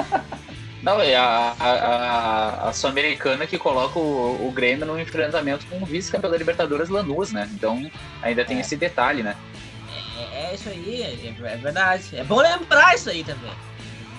[0.84, 5.86] Não, é a, a, a, Sul-Americana que coloca o, o Grêmio no enfrentamento com o
[5.86, 7.48] vice-campeão da Libertadores Lanús, né?
[7.54, 8.60] Então ainda tem é.
[8.60, 9.34] esse detalhe, né?
[10.30, 12.14] É, é isso aí, é, é, verdade.
[12.14, 13.50] É bom lembrar isso aí também.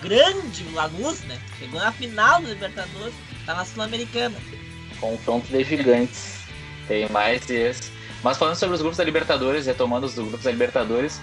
[0.01, 1.39] Grande Lanús, né?
[1.60, 3.13] Chegou na final da Libertadores,
[3.45, 4.36] tá na Sul-Americana.
[4.99, 6.39] Confronto de gigantes.
[6.88, 7.91] Tem mais esse.
[8.23, 11.21] Mas falando sobre os grupos da Libertadores, retomando os grupos da Libertadores,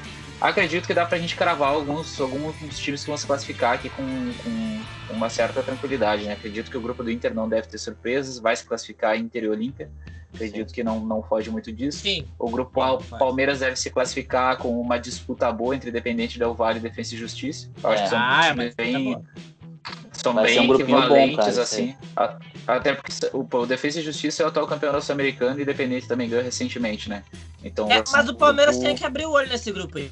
[0.48, 4.04] acredito que dá pra gente cravar alguns, alguns times que vão se classificar aqui com,
[4.42, 6.32] com uma certa tranquilidade, né?
[6.32, 9.48] Acredito que o grupo do Inter não deve ter surpresas, vai se classificar Inter e
[9.48, 9.90] Olímpia.
[10.34, 10.74] Acredito Sim.
[10.74, 11.98] que não, não foge muito disso.
[11.98, 12.26] Sim.
[12.38, 16.80] O grupo Sim, Palmeiras deve se classificar com uma disputa boa entre Independente Del Vale,
[16.80, 17.70] Defesa e Justiça.
[17.82, 18.04] Eu acho é.
[18.04, 19.20] que são ah, bem, tá
[20.12, 21.96] são vai bem um equivalentes, bom, cara, assim.
[22.66, 26.28] Até porque o, o Defesa e Justiça é o atual campeão sul-americano e Independente também
[26.28, 27.24] ganhou recentemente, né?
[27.64, 28.80] Então, é, assim, mas o Palmeiras o...
[28.80, 30.10] tem que abrir o olho nesse grupo aí.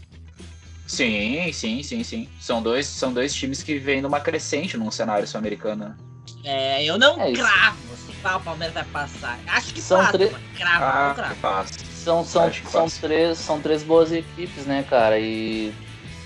[0.91, 2.29] Sim, sim, sim, sim.
[2.41, 5.95] São dois, são dois times que vêm numa crescente num cenário sul-americano.
[6.43, 9.39] É, eu não é cravo se o Palmeiras vai passar.
[9.47, 10.33] Acho que são passa, três.
[10.53, 11.37] Cravo, ah, cravo.
[11.37, 11.71] Passa.
[11.95, 15.17] São, são, são, três, são três boas equipes, né, cara?
[15.21, 15.73] E,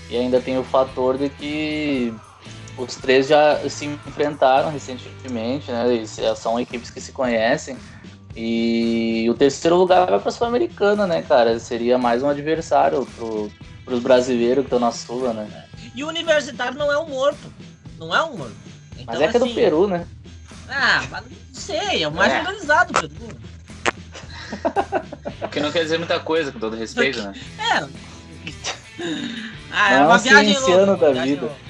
[0.09, 2.15] e ainda tem o fator de que
[2.75, 5.93] os três já se enfrentaram recentemente, né?
[5.93, 7.77] Eles são equipes que se conhecem.
[8.35, 11.59] E o terceiro lugar vai para a Sul-Americana, né, cara?
[11.59, 13.47] Seria mais um adversário pro,
[13.85, 15.65] pros brasileiros que estão na Sula, né?
[15.93, 17.53] E o Universitário não é um morto.
[17.97, 18.55] Não é um morto.
[18.93, 20.05] Então, mas é que é do assim, Peru, né?
[20.67, 22.39] Ah, mas não sei, é o mais é.
[22.39, 23.37] organizado do Peru.
[25.41, 27.33] O que não quer dizer muita coisa, com todo respeito, né?
[27.59, 27.87] É.
[29.71, 30.95] Ah, é uma viagem longa.
[30.95, 31.45] da vida.
[31.45, 31.64] Longa.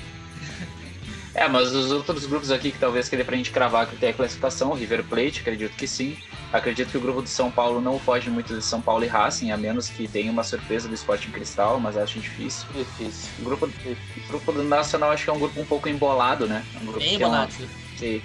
[1.35, 4.09] É, mas os outros grupos aqui que talvez que dê pra gente cravar que tem
[4.09, 6.17] a classificação, River Plate, acredito que sim.
[6.53, 9.51] Acredito que o grupo de São Paulo não foge muito de São Paulo e Racing,
[9.51, 12.65] a menos que tenha uma surpresa do Sporting Cristal, mas acho difícil.
[12.73, 13.29] Difícil.
[13.39, 16.63] O grupo, o grupo do Nacional acho que é um grupo um pouco embolado, né?
[16.81, 17.53] Um grupo Bem embolado.
[17.97, 18.23] Que,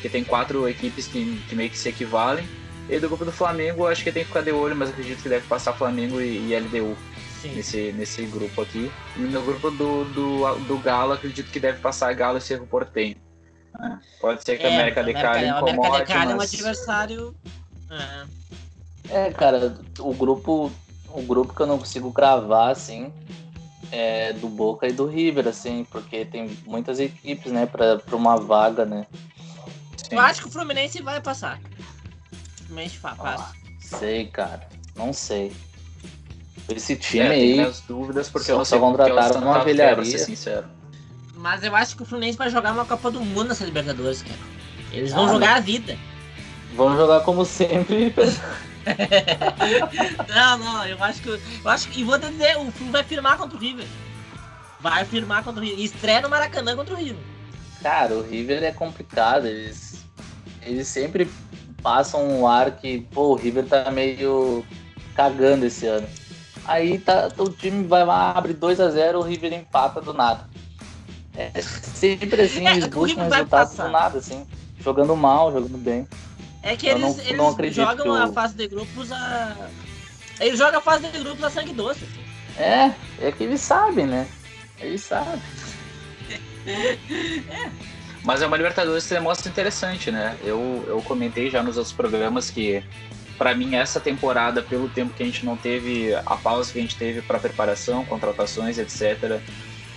[0.00, 2.48] que, tem quatro equipes que, que meio que se equivalem.
[2.88, 5.28] E do grupo do Flamengo, acho que tem que ficar de olho, mas acredito que
[5.28, 6.96] deve passar Flamengo e, e LDU
[7.48, 8.90] nesse, nesse grupo aqui.
[9.16, 13.16] E no grupo do, do, do Galo, acredito que deve passar Galo e Cerro Portenho.
[13.80, 16.52] É, pode ser que é, a América de Cali incomode, América de Cali mas...
[16.52, 17.34] é um adversário...
[19.10, 19.26] É.
[19.26, 20.72] é, cara, o grupo,
[21.08, 23.12] o grupo que eu não consigo cravar, assim,
[23.92, 28.36] é do Boca e do River, assim, porque tem muitas equipes, né, pra, pra uma
[28.36, 29.06] vaga, né.
[29.96, 30.16] Sim.
[30.16, 31.60] Eu acho que o Fluminense vai passar.
[32.66, 33.22] Fluminense passa.
[33.22, 34.68] Ah, sei, cara.
[34.96, 35.52] Não sei.
[36.68, 37.52] Esse time é, aí.
[37.54, 40.18] minhas dúvidas porque só, eu só contrataram uma velharia.
[40.18, 40.66] sincero.
[41.36, 44.38] Mas eu acho que o Fluminense vai jogar uma Copa do Mundo nessa Libertadores, cara.
[44.92, 45.98] Eles vão ah, jogar a vida.
[46.74, 48.14] Vão jogar como sempre.
[50.28, 51.28] não, não, eu acho que.
[51.28, 52.00] Eu acho que.
[52.00, 53.86] E vou dizer, o Flu vai firmar contra o River.
[54.80, 55.84] Vai firmar contra o River.
[55.84, 57.22] Estreia no Maracanã contra o River.
[57.82, 59.46] Cara, o River é complicado.
[59.46, 60.02] Eles,
[60.62, 61.28] eles sempre
[61.82, 64.64] passam um ar que, pô, o River tá meio
[65.14, 66.06] cagando esse ano.
[66.66, 70.44] Aí tá, o time vai lá, abre 2 a 0 o River empata do nada.
[71.36, 73.86] É sempre assim, eles É, o buscam resultados passar.
[73.86, 74.46] do nada, assim.
[74.80, 76.06] Jogando mal, jogando bem.
[76.62, 79.12] É que Eu eles, não- eles não acredito jogam que o- a fase de grupos
[79.12, 79.56] a.
[80.40, 82.06] Eles jogam a fase de grupos a sangue doce.
[82.56, 84.26] É, é que eles sabem, né?
[84.80, 85.40] Eles sabem.
[88.24, 90.36] Mas é uma Libertadores que demonstra interessante, né?
[90.42, 92.82] Eu, eu comentei já nos outros programas que,
[93.38, 96.82] para mim, essa temporada, pelo tempo que a gente não teve, a pausa que a
[96.82, 99.40] gente teve para preparação, contratações, etc.,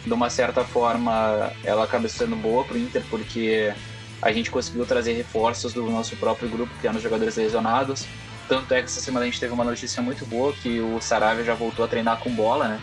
[0.05, 3.73] de uma certa forma, ela acaba sendo boa pro Inter, porque
[4.21, 8.05] a gente conseguiu trazer reforços do nosso próprio grupo, que eram jogadores lesionados.
[8.47, 11.43] Tanto é que essa semana a gente teve uma notícia muito boa, que o Saravia
[11.43, 12.81] já voltou a treinar com bola, né?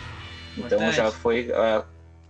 [0.55, 0.95] Então Importante.
[0.95, 1.83] já foi ah,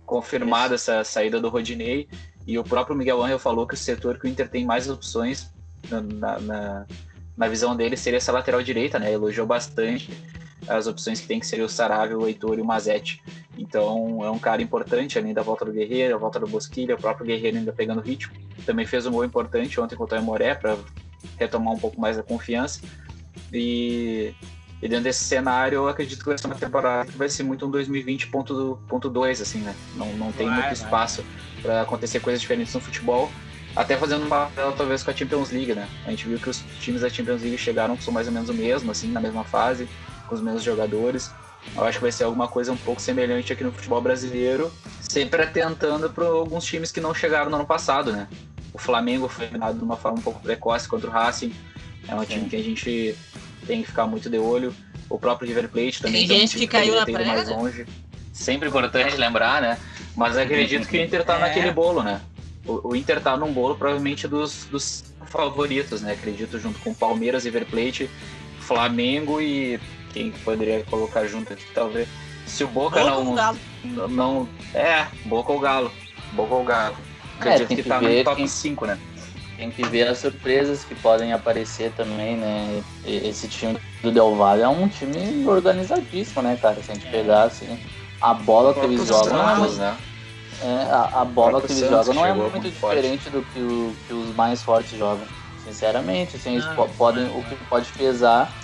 [0.04, 2.08] confirmada essa saída do Rodinei.
[2.46, 5.50] E o próprio Miguel Angel falou que o setor que o Inter tem mais opções
[5.90, 6.00] na,
[6.38, 6.86] na,
[7.36, 9.12] na- visão dele seria essa lateral direita, né?
[9.12, 10.10] Elogiou bastante
[10.68, 13.22] as opções que tem, que seria o Saravia, o Heitor e o Mazete.
[13.56, 16.98] Então é um cara importante, além da volta do Guerreiro, a volta do Bosquilha, o
[16.98, 18.34] próprio Guerreiro ainda pegando ritmo.
[18.64, 20.76] Também fez um gol importante ontem contra o Moré para
[21.38, 22.80] retomar um pouco mais a confiança.
[23.52, 24.34] E,
[24.82, 27.64] e dentro desse cenário, eu acredito que vai ser uma temporada que vai ser muito
[27.66, 29.74] um 2020.2, assim, né?
[29.94, 31.24] Não, não tem muito espaço
[31.62, 33.30] para acontecer coisas diferentes no futebol.
[33.76, 35.86] Até fazendo um papel, talvez, com a Champions League, né?
[36.06, 38.48] A gente viu que os times da Champions League chegaram que são mais ou menos
[38.48, 39.86] o mesmo, assim, na mesma fase,
[40.26, 41.30] com os mesmos jogadores.
[41.76, 45.42] Eu acho que vai ser alguma coisa um pouco semelhante aqui no futebol brasileiro, sempre
[45.42, 48.26] atentando para alguns times que não chegaram no ano passado, né?
[48.72, 51.52] O Flamengo foi eliminado de uma forma um pouco precoce contra o Racing.
[52.08, 52.26] É um Sim.
[52.26, 53.14] time que a gente
[53.66, 54.74] tem que ficar muito de olho.
[55.08, 57.48] O próprio River Plate também Tem é um gente time que caiu poderia na mais
[57.48, 57.86] longe.
[58.32, 59.78] Sempre importante lembrar, né?
[60.16, 61.40] Mas acredito que o Inter tá É.
[61.40, 62.20] naquele bolo, né?
[62.66, 66.12] O, o Inter tá num bolo provavelmente dos, dos favoritos, né?
[66.12, 68.10] Acredito junto com Palmeiras, River Plate,
[68.60, 69.78] Flamengo e
[70.12, 72.08] quem poderia colocar junto aqui, talvez.
[72.46, 73.58] Se o Boca Boca não, ou Galo?
[74.08, 74.48] não.
[74.74, 75.92] É, Boca ou Galo.
[76.32, 76.96] Boca ou Galo.
[77.36, 78.98] É, Acredito tem que que tá ver no top quem- 5, né?
[79.56, 82.82] Tem que ver as surpresas que podem aparecer também, né?
[83.06, 86.82] Esse time do Del Valle é um time organizadíssimo, né, cara?
[86.82, 87.78] Se a gente pegar assim,
[88.20, 89.96] a bola que eles jogam não é né?
[90.60, 92.96] É, a, a bola que eles jogam não é muito muito forte.
[92.96, 95.26] diferente do que, o- que os mais fortes jogam.
[95.58, 98.54] Sinceramente, assim, eles Ah, po- podem, não, o que pode pesar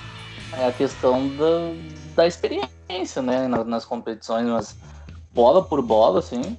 [0.53, 1.73] é a questão da,
[2.15, 4.77] da experiência, né, na- nas, competições, mas
[5.35, 6.57] bola por bola, assim,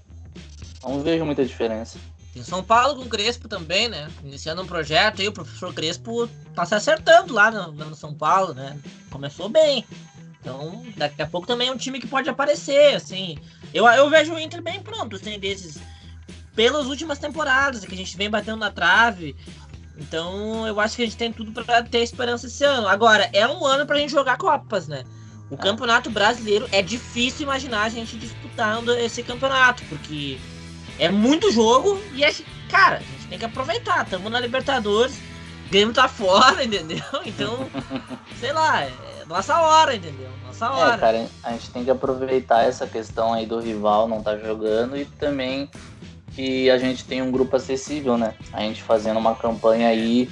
[0.84, 1.98] não vejo muita diferença.
[2.34, 4.10] Tem São Paulo com o Crespo também, né?
[4.24, 8.54] Iniciando um projeto aí, o professor Crespo tá se acertando lá no, no São Paulo,
[8.56, 8.76] né?
[9.12, 9.86] Começou bem.
[10.42, 13.38] Então, daqui a pouco também é um time que pode aparecer, assim.
[13.74, 15.80] Eu, eu vejo o Inter bem pronto, assim, desses.
[16.56, 19.36] Pelas últimas temporadas, que a gente vem batendo na trave.
[19.98, 22.88] Então, eu acho que a gente tem tudo pra ter esperança esse ano.
[22.88, 25.04] Agora, é um ano pra gente jogar Copas, né?
[25.50, 25.58] O É.
[25.58, 30.38] Campeonato Brasileiro é difícil imaginar a gente disputando esse campeonato, porque
[31.00, 34.04] é muito jogo e, a gente- cara, a gente tem que aproveitar.
[34.04, 35.16] Estamos na Libertadores,
[35.66, 37.04] o Grêmio tá fora, entendeu?
[37.26, 37.70] Então,
[38.40, 38.92] sei lá, é
[39.28, 40.30] nossa hora, entendeu?
[40.46, 40.98] Nossa É, hora.
[40.98, 45.06] cara, a gente tem que aproveitar essa questão aí do rival não tá jogando e
[45.06, 45.70] também
[46.36, 48.34] que a gente tem um grupo acessível, né?
[48.52, 50.30] A gente fazendo uma campanha aí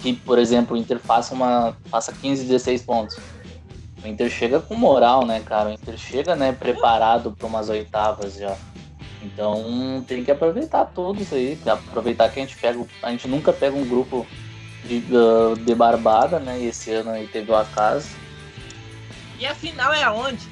[0.00, 3.16] que, por exemplo, o Inter faça uma faça 15, 16 pontos.
[4.04, 5.70] O Inter chega com moral, né, cara?
[5.70, 8.56] O Inter chega, né, preparado para umas oitavas já.
[9.22, 13.52] Então tem que aproveitar tudo isso aí, aproveitar que a gente pega, a gente nunca
[13.52, 14.24] pega um grupo
[14.86, 16.58] de, ah, de barbada, né?
[16.60, 18.08] E esse ano aí teve o acaso.
[19.38, 20.46] E a final é aonde?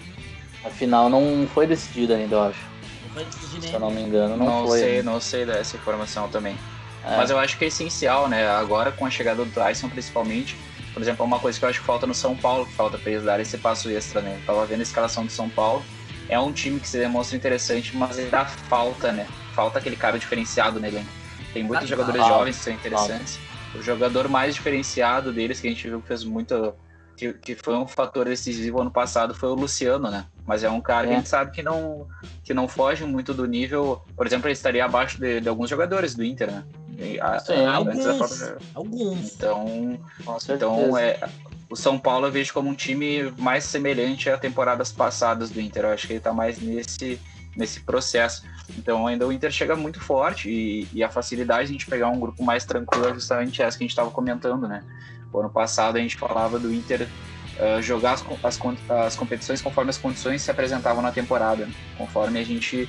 [0.65, 2.61] A final não foi decidida ainda, eu acho.
[3.03, 4.79] Não foi decidido Se eu não me engano, não, Não, foi.
[4.79, 6.57] sei, não sei dessa informação também.
[7.05, 8.49] É, Mas eu acho que é essencial, né?
[8.49, 10.57] Agora com a chegada do Tyson, principalmente.
[10.95, 13.11] Por exemplo, uma coisa que eu acho que falta no São Paulo, que falta pra
[13.11, 14.39] eles darem esse passo extra, né?
[14.41, 15.85] Eu tava vendo a escalação do São Paulo.
[16.29, 19.27] É um time que se demonstra interessante, mas ainda falta, né?
[19.55, 20.97] Falta aquele cara diferenciado nele.
[20.97, 21.07] né?
[21.53, 23.39] Tem muitos Ah, jogadores falta, jovens que são interessantes.
[23.75, 26.75] O jogador mais diferenciado deles, que a gente viu que fez muito.
[27.17, 30.25] Que, que foi um fator decisivo ano passado, foi o Luciano, né?
[30.45, 31.15] Mas é um cara que É.
[31.15, 32.09] a gente sabe que não,
[32.43, 34.03] que não foge muito do nível.
[34.17, 36.65] Por exemplo, ele estaria abaixo de, de alguns jogadores do Inter, né?
[36.99, 38.05] E a- da Alguns.
[38.05, 39.33] própria- Alguns.
[39.35, 39.99] Então,
[40.49, 41.21] então é,
[41.71, 45.85] o São Paulo eu vejo como um time mais semelhante a temporadas passadas do Inter.
[45.85, 47.21] Eu acho que ele tá mais nesse,
[47.57, 48.45] nesse processo.
[48.77, 52.09] Então ainda o Inter chega muito forte e, e a facilidade de a gente pegar
[52.09, 54.83] um grupo mais tranquilo é justamente essa que a gente estava comentando, né?
[55.33, 57.09] O ano passado a gente falava do Inter
[57.59, 61.73] eh, jogar as, as, as competições conforme as condições se apresentavam na temporada, né?
[61.97, 62.89] conforme a gente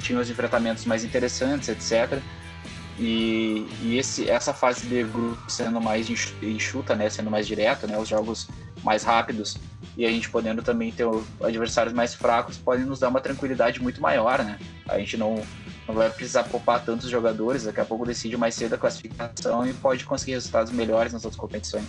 [0.00, 2.20] tinha os enfrentamentos mais interessantes, etc.
[2.98, 7.86] E, e esse, essa fase de grupo sendo mais enxu- enxuta, né, sendo mais direta,
[7.86, 8.48] né, os jogos
[8.84, 9.56] mais rápidos
[9.96, 11.06] e a gente podendo também ter
[11.42, 14.58] adversários mais fracos podem nos dar uma tranquilidade muito maior, né?
[14.88, 15.42] A gente não,
[15.86, 19.72] não vai precisar poupar tantos jogadores, daqui a pouco decide mais cedo a classificação e
[19.74, 21.84] pode conseguir resultados melhores nas outras competições.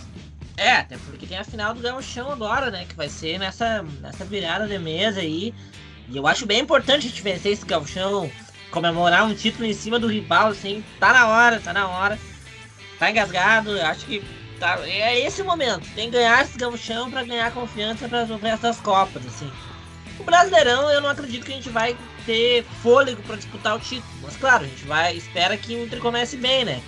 [0.56, 2.84] É, até porque tem a final do Gauchão agora, né?
[2.88, 5.54] Que vai ser nessa, nessa virada de mesa aí.
[6.08, 8.30] E eu acho bem importante a gente vencer esse Gauchão,
[8.74, 10.84] comemorar um título em cima do rival, assim.
[10.98, 12.18] Tá na hora, tá na hora.
[12.98, 14.22] Tá engasgado, acho que
[14.58, 15.88] tá, é esse o momento.
[15.94, 19.50] Tem que ganhar esse Gauchão pra ganhar confiança para o resto das Copas, assim.
[20.18, 21.96] O Brasileirão, eu não acredito que a gente vai
[22.26, 24.12] ter fôlego para disputar o título.
[24.22, 26.82] Mas claro, a gente vai espera que o Inter comece bem, né?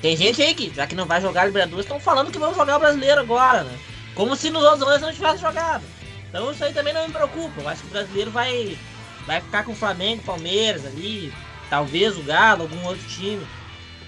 [0.00, 2.76] Tem gente aí que, já que não vai jogar Libertadores, estão falando que vão jogar
[2.76, 3.78] o brasileiro agora, né?
[4.14, 5.84] Como se nos outros anos não tivesse jogado.
[6.28, 7.60] Então isso aí também não me preocupa.
[7.60, 8.76] Eu acho que o brasileiro vai,
[9.26, 11.32] vai ficar com o Flamengo, Palmeiras ali,
[11.70, 13.46] talvez o Galo, algum outro time.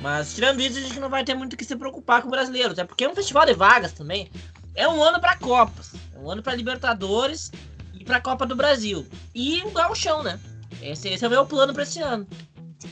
[0.00, 2.72] Mas tirando isso, a gente não vai ter muito que se preocupar com o brasileiro,
[2.72, 4.30] até porque é um festival de vagas também.
[4.74, 7.52] É um ano para Copas, é um ano para Libertadores
[7.94, 9.06] e para Copa do Brasil.
[9.34, 10.38] E o Gauchão, né?
[10.82, 12.26] Esse, esse é o meu plano para esse ano.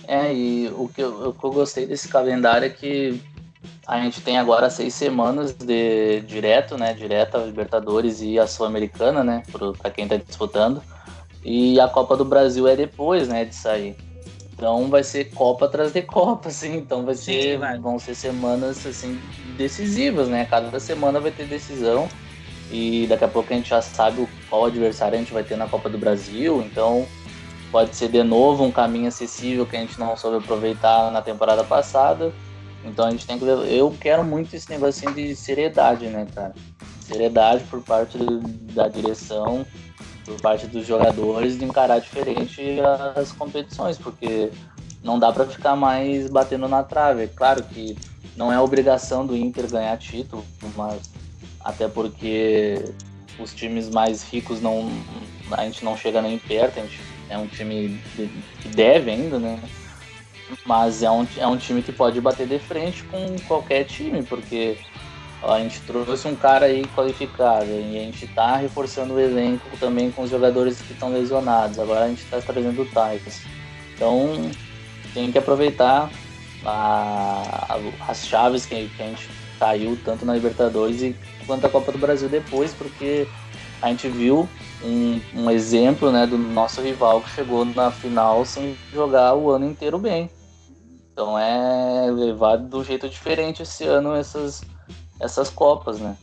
[0.07, 3.21] É, e o que, eu, o que eu gostei desse calendário é que
[3.87, 6.95] a gente tem agora seis semanas de direto, né?
[6.95, 9.43] Direto a Libertadores e a Sul-Americana, né?
[9.79, 10.83] Para quem está disputando.
[11.45, 13.45] E a Copa do Brasil é depois, né?
[13.45, 13.97] De sair.
[14.53, 16.77] Então vai ser Copa atrás de Copa, assim.
[16.77, 17.79] Então vai ser, Sim, vai.
[17.79, 19.21] vão ser semanas assim
[19.57, 20.45] decisivas, né?
[20.45, 22.09] Cada semana vai ter decisão.
[22.71, 25.67] E daqui a pouco a gente já sabe qual adversário a gente vai ter na
[25.67, 26.63] Copa do Brasil.
[26.63, 27.07] Então
[27.71, 31.65] pode ser de novo um caminho acessível que a gente não soube aproveitar na temporada
[31.65, 32.33] passada.
[32.85, 36.55] Então a gente tem que Eu quero muito esse negocinho de seriedade, né, cara?
[37.01, 38.19] Seriedade por parte
[38.75, 39.67] da direção,
[40.25, 42.79] por parte dos jogadores de encarar diferente
[43.17, 44.51] as competições, porque
[45.03, 47.25] não dá para ficar mais batendo na trave.
[47.25, 47.97] É claro que
[48.37, 50.45] não é obrigação do Inter ganhar título,
[50.77, 51.11] mas
[51.61, 52.95] até porque
[53.39, 54.91] os times mais ricos não
[55.51, 59.61] a gente não chega nem perto, a gente é um time que deve ainda, né?
[60.67, 64.79] Mas é um, é um time que pode bater de frente com qualquer time, porque
[65.43, 70.11] a gente trouxe um cara aí qualificado e a gente tá reforçando o elenco também
[70.11, 71.79] com os jogadores que estão lesionados.
[71.79, 73.43] Agora a gente tá trazendo o Tigers.
[73.95, 74.51] Então
[75.13, 76.11] tem que aproveitar
[76.65, 79.29] a, as chaves que, que a gente
[79.59, 81.17] caiu tanto na Libertadores e
[81.47, 83.27] quanto a Copa do Brasil depois, porque
[83.81, 84.49] a gente viu
[84.83, 89.67] um, um, exemplo né, do nosso rival que chegou na final sem jogar o ano
[89.67, 90.31] inteiro bem.
[91.13, 94.63] Então é levar do jeito diferente esse ano essas,
[95.23, 96.17] essas Copas, né?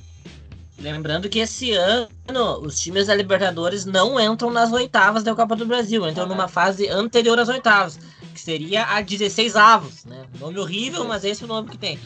[0.77, 2.07] Lembrando que esse ano
[2.61, 6.87] os times da Libertadores não entram nas oitavas da Copa do Brasil, entram numa fase
[6.87, 7.99] anterior às oitavas,
[8.33, 10.25] que seria a 16 avos, né?
[10.39, 11.99] Nome horrível, mas esse é o nome que tem.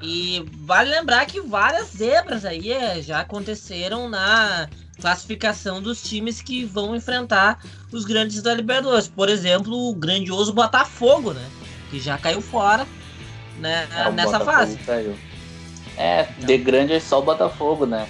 [0.00, 4.66] E vale lembrar que várias zebras aí é, já aconteceram na
[4.98, 7.62] classificação dos times que vão enfrentar
[7.92, 9.08] os grandes da Libertadores.
[9.08, 11.46] Por exemplo, o grandioso Botafogo, né?
[11.90, 12.86] Que já caiu fora
[13.58, 14.78] né, é, nessa Botafogo fase.
[14.78, 15.14] Caiu.
[15.96, 18.06] É, de grande é só o Botafogo, né?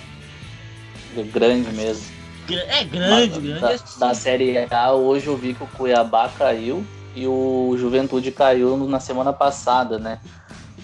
[1.14, 2.04] De grande mesmo.
[2.48, 3.60] É grande, Mas, grande.
[3.60, 8.30] Da, é da Série A, hoje eu vi que o Cuiabá caiu e o Juventude
[8.32, 10.18] caiu na semana passada, né?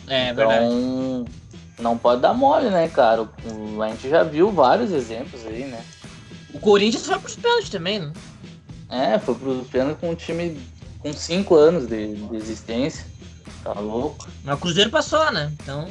[0.06, 1.30] É, então, verdade.
[1.80, 3.28] não pode dar mole, né, cara?
[3.82, 5.82] A gente já viu vários exemplos aí, né?
[6.54, 8.12] O Corinthians foi pros pênaltis também, né?
[8.88, 10.58] É, foi pros pênaltis com um time
[11.00, 13.04] com 5 anos de, de, existência.
[13.62, 14.28] Tá louco.
[14.44, 15.52] Mas o Cruzeiro passou, né?
[15.60, 15.88] Então.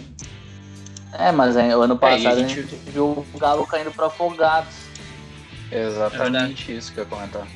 [1.20, 2.60] É, mas o ano é, passado é, a, gente...
[2.60, 4.74] a gente viu o Galo caindo para afogados.
[5.72, 7.48] Exatamente é isso que eu ia comentar.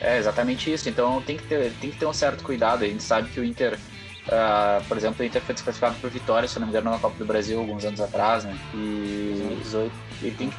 [0.00, 0.88] É exatamente isso.
[0.88, 2.84] Então tem que ter, tem que ter um certo cuidado.
[2.84, 3.78] A gente sabe que o Inter
[4.26, 7.16] Uh, por exemplo, o Inter foi desclassificado por vitória, se não me engano, na Copa
[7.16, 8.58] do Brasil alguns anos atrás, né?
[8.74, 9.92] E, 2018.
[10.22, 10.52] E tem,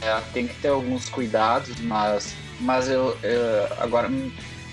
[0.00, 4.10] é, tem que ter alguns cuidados, mas, mas eu, eu agora.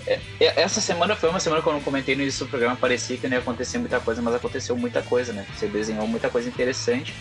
[0.09, 2.75] É, é, essa semana foi uma semana que eu não comentei no início do programa,
[2.75, 5.45] parecia que não ia acontecer muita coisa, mas aconteceu muita coisa, né?
[5.55, 7.13] Você desenhou muita coisa interessante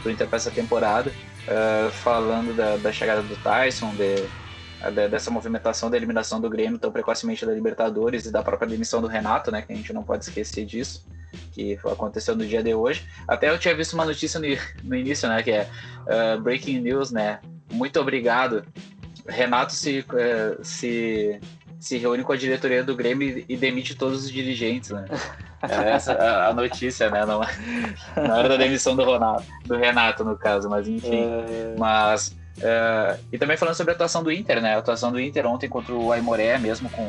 [0.00, 5.90] pro Inter para essa temporada, uh, falando da, da, chegada do Tyson, de, dessa movimentação
[5.90, 9.62] da eliminação do Grêmio tão precocemente da Libertadores e da própria demissão do Renato, né?
[9.62, 11.04] Que a gente não pode esquecer disso,
[11.50, 13.04] que aconteceu no dia de hoje.
[13.26, 14.46] Até eu tinha visto uma notícia no,
[14.88, 15.42] no início, né?
[15.42, 15.68] Que é
[16.02, 17.40] uh, breaking news, né?
[17.72, 18.64] Muito obrigado.
[19.28, 21.40] Renato se, uh, se,
[21.78, 25.04] se reúne com a diretoria do Grêmio e demite todos os dirigentes, né?
[25.62, 27.24] É essa a, a notícia, né?
[27.24, 27.40] Não,
[28.16, 31.24] não era da demissão do Ronaldo, do Renato, no caso, mas enfim.
[31.24, 31.74] É...
[31.78, 34.74] Mas Uh, e também falando sobre a atuação do Inter, né?
[34.74, 37.06] A atuação do Inter ontem contra o Aimoré, mesmo com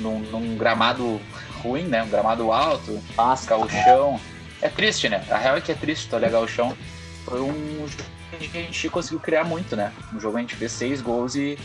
[0.00, 1.20] num, num gramado
[1.60, 2.02] ruim, né?
[2.02, 4.20] Um gramado alto, pasca o chão.
[4.62, 5.24] É triste, né?
[5.30, 6.76] A real é que é triste tu olhar o chão.
[7.24, 8.04] Foi um jogo
[8.38, 9.92] que a gente conseguiu criar muito, né?
[10.14, 11.58] Um jogo a gente fez seis gols e,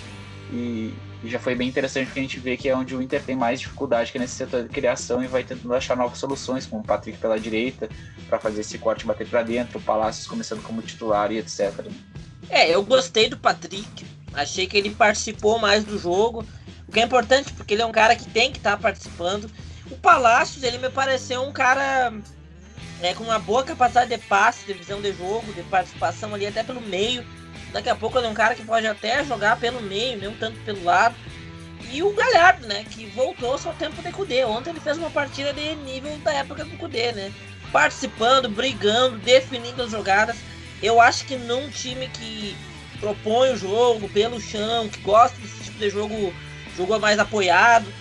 [0.51, 3.21] E, e, já foi bem interessante porque a gente vê que é onde o Inter
[3.21, 6.65] tem mais dificuldade, que é nesse setor de criação, e vai tentando achar novas soluções,
[6.65, 7.89] como o Patrick pela direita,
[8.27, 11.85] para fazer esse corte bater para dentro, o Palácios começando como titular e etc.
[12.49, 16.45] É, eu gostei do Patrick, achei que ele participou mais do jogo,
[16.87, 19.49] o que é importante porque ele é um cara que tem que estar tá participando.
[19.89, 22.13] O Palácios, ele me pareceu um cara
[23.01, 26.63] é, com uma boa capacidade de passe, de visão de jogo, de participação ali até
[26.63, 27.25] pelo meio
[27.71, 30.35] Daqui a pouco ele é um cara que pode até jogar pelo meio, nem um
[30.35, 31.15] tanto pelo lado.
[31.91, 32.85] E o Galhardo, né?
[32.89, 34.43] Que voltou seu tempo de Cudê.
[34.43, 37.31] Ontem ele fez uma partida de nível da época do Cudê, né?
[37.71, 40.37] Participando, brigando, definindo as jogadas.
[40.83, 42.55] Eu acho que num time que
[42.99, 46.33] propõe o jogo pelo chão, que gosta desse tipo de jogo,
[46.75, 47.91] jogo mais apoiado,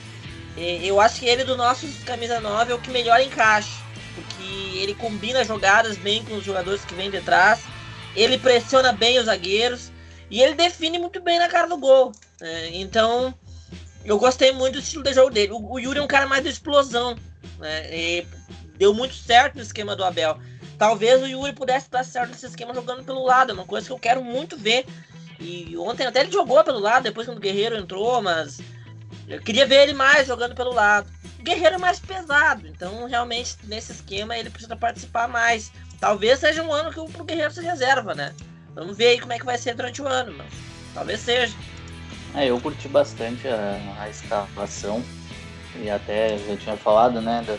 [0.57, 3.81] é, eu acho que ele do nosso camisa 9 é o que melhor encaixa.
[4.15, 7.61] Porque ele combina jogadas bem com os jogadores que vêm de trás
[8.15, 9.91] ele pressiona bem os zagueiros
[10.31, 12.13] e ele define muito bem na cara do gol.
[12.41, 12.71] Né?
[12.75, 13.35] Então,
[14.05, 15.53] eu gostei muito do estilo de jogo dele.
[15.53, 17.17] O, o Yuri é um cara mais de explosão.
[17.59, 18.25] Né?
[18.77, 20.39] deu muito certo no esquema do Abel.
[20.79, 23.51] Talvez o Yuri pudesse dar certo nesse esquema jogando pelo lado.
[23.51, 24.87] É uma coisa que eu quero muito ver.
[25.39, 28.61] E ontem até ele jogou pelo lado, depois quando o Guerreiro entrou, mas
[29.27, 31.11] eu queria ver ele mais jogando pelo lado.
[31.39, 35.73] O Guerreiro é mais pesado, então realmente nesse esquema ele precisa participar mais.
[36.01, 38.35] Talvez seja um ano que o Guerreiro se reserva, né?
[38.75, 40.49] Vamos ver aí como é que vai ser durante o ano, mas
[40.95, 41.55] talvez seja.
[42.35, 45.03] É, eu curti bastante a, a escalação
[45.77, 47.45] e até já tinha falado, né?
[47.47, 47.59] Da,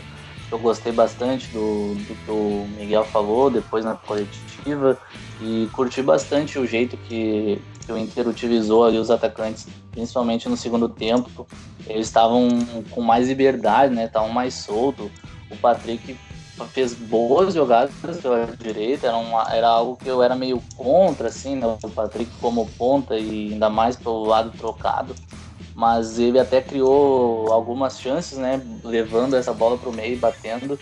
[0.51, 4.97] eu gostei bastante do, do que o Miguel falou depois na coletiva
[5.39, 10.57] e curti bastante o jeito que, que o Inter utilizou ali os atacantes, principalmente no
[10.57, 11.47] segundo tempo.
[11.87, 12.49] Eles estavam
[12.89, 14.05] com mais liberdade, né?
[14.05, 15.11] Estavam mais soltos.
[15.49, 16.17] O Patrick
[16.67, 21.55] fez boas jogadas pela direita, era, uma, era algo que eu era meio contra, assim,
[21.55, 21.77] né?
[21.83, 25.15] o Patrick como ponta e ainda mais pelo lado trocado.
[25.73, 28.61] Mas ele até criou algumas chances, né?
[28.83, 30.77] Levando essa bola para o meio e batendo.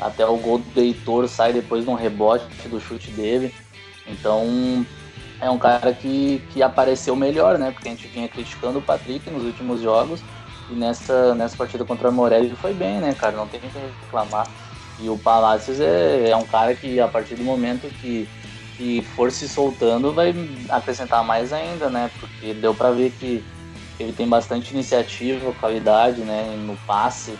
[0.00, 3.54] Até o gol do Heitor sai depois de um rebote do chute dele.
[4.06, 4.84] Então
[5.40, 7.70] é um cara que, que apareceu melhor, né?
[7.70, 10.20] Porque a gente vinha criticando o Patrick nos últimos jogos.
[10.70, 13.36] E nessa, nessa partida contra a Morelli foi bem, né, cara?
[13.36, 14.46] Não tem que reclamar.
[15.02, 18.28] E o Palácios é, é um cara que, a partir do momento que,
[18.76, 20.34] que for se soltando, vai
[20.68, 22.10] acrescentar mais ainda, né?
[22.20, 23.42] Porque deu para ver que
[23.98, 26.54] ele tem bastante iniciativa, qualidade, né?
[26.56, 27.38] No passe,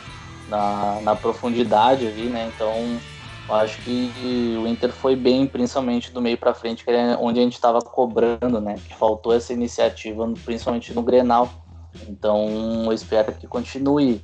[0.48, 2.50] na, na profundidade ali, né?
[2.54, 2.98] Então,
[3.48, 7.40] eu acho que o Inter foi bem, principalmente do meio para frente, que é onde
[7.40, 8.76] a gente estava cobrando, né?
[8.86, 11.50] Que faltou essa iniciativa, principalmente no Grenal.
[12.08, 14.22] Então, eu espero que continue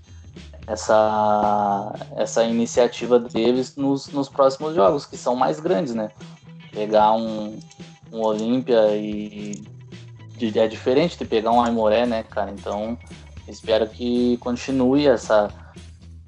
[0.66, 6.10] essa, essa iniciativa deles nos, nos próximos jogos, que são mais grandes, né?
[6.72, 7.58] Pegar um,
[8.12, 9.62] um Olímpia e
[10.54, 12.50] é diferente de pegar um Aimoré, né, cara?
[12.50, 12.98] Então,
[13.48, 15.48] espero que continue essa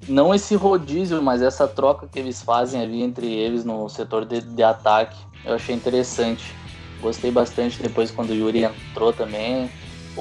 [0.07, 4.41] não esse rodízio, mas essa troca que eles fazem ali entre eles no setor de,
[4.41, 5.15] de ataque.
[5.45, 6.55] Eu achei interessante.
[6.99, 9.69] Gostei bastante depois quando o Yuri entrou também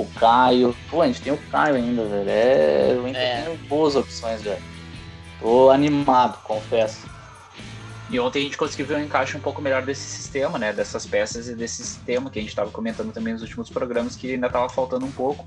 [0.01, 0.75] o Caio.
[0.91, 2.31] Pô, a gente tem o Caio ainda, velho.
[2.31, 3.43] É, o Inter é.
[3.43, 4.63] tem boas opções, velho.
[5.41, 7.07] Tô animado, confesso.
[8.11, 10.73] E ontem a gente conseguiu ver um encaixe um pouco melhor desse sistema, né?
[10.73, 14.33] Dessas peças e desse sistema que a gente estava comentando também nos últimos programas, que
[14.33, 15.47] ainda estava faltando um pouco.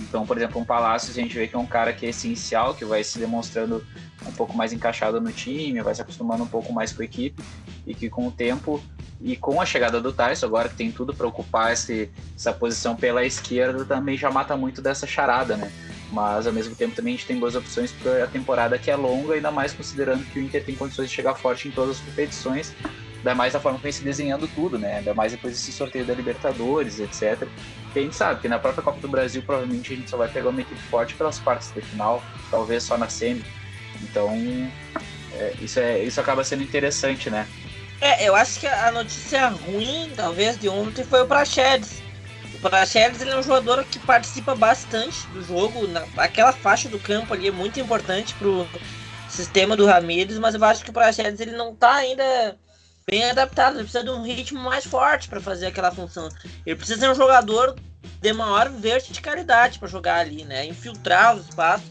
[0.00, 2.74] Então, por exemplo, um Palácios a gente vê que é um cara que é essencial,
[2.74, 3.84] que vai se demonstrando
[4.26, 7.42] um pouco mais encaixado no time, vai se acostumando um pouco mais com a equipe
[7.86, 8.82] e que com o tempo
[9.20, 12.94] e com a chegada do Tyson, agora que tem tudo para ocupar esse, essa posição
[12.94, 15.72] pela esquerda, também já mata muito dessa charada, né?
[16.12, 18.96] Mas ao mesmo tempo também a gente tem boas opções para a temporada que é
[18.96, 22.02] longa, ainda mais considerando que o Inter tem condições de chegar forte em todas as
[22.02, 22.72] competições,
[23.16, 24.98] ainda mais da forma que vem se desenhando tudo, né?
[24.98, 27.48] Ainda mais depois desse sorteio da Libertadores, etc.
[27.92, 30.28] Que a gente sabe que na própria Copa do Brasil provavelmente a gente só vai
[30.28, 33.44] pegar uma equipe forte pelas partes da final, talvez só na semi.
[34.02, 34.30] Então
[35.32, 37.48] é, isso, é, isso acaba sendo interessante, né?
[38.00, 42.02] É, eu acho que a notícia ruim, talvez, de ontem foi o Praxedes.
[42.54, 45.86] O Praxedes ele é um jogador que participa bastante do jogo.
[45.88, 48.66] Na, aquela faixa do campo ali é muito importante pro
[49.28, 52.56] sistema do Ramires, mas eu acho que o Praxedes ele não tá ainda
[53.06, 53.76] bem adaptado.
[53.76, 56.28] Ele precisa de um ritmo mais forte para fazer aquela função.
[56.66, 57.76] Ele precisa ser um jogador
[58.20, 60.66] de maior verticalidade para jogar ali, né?
[60.66, 61.88] Infiltrar os espaços,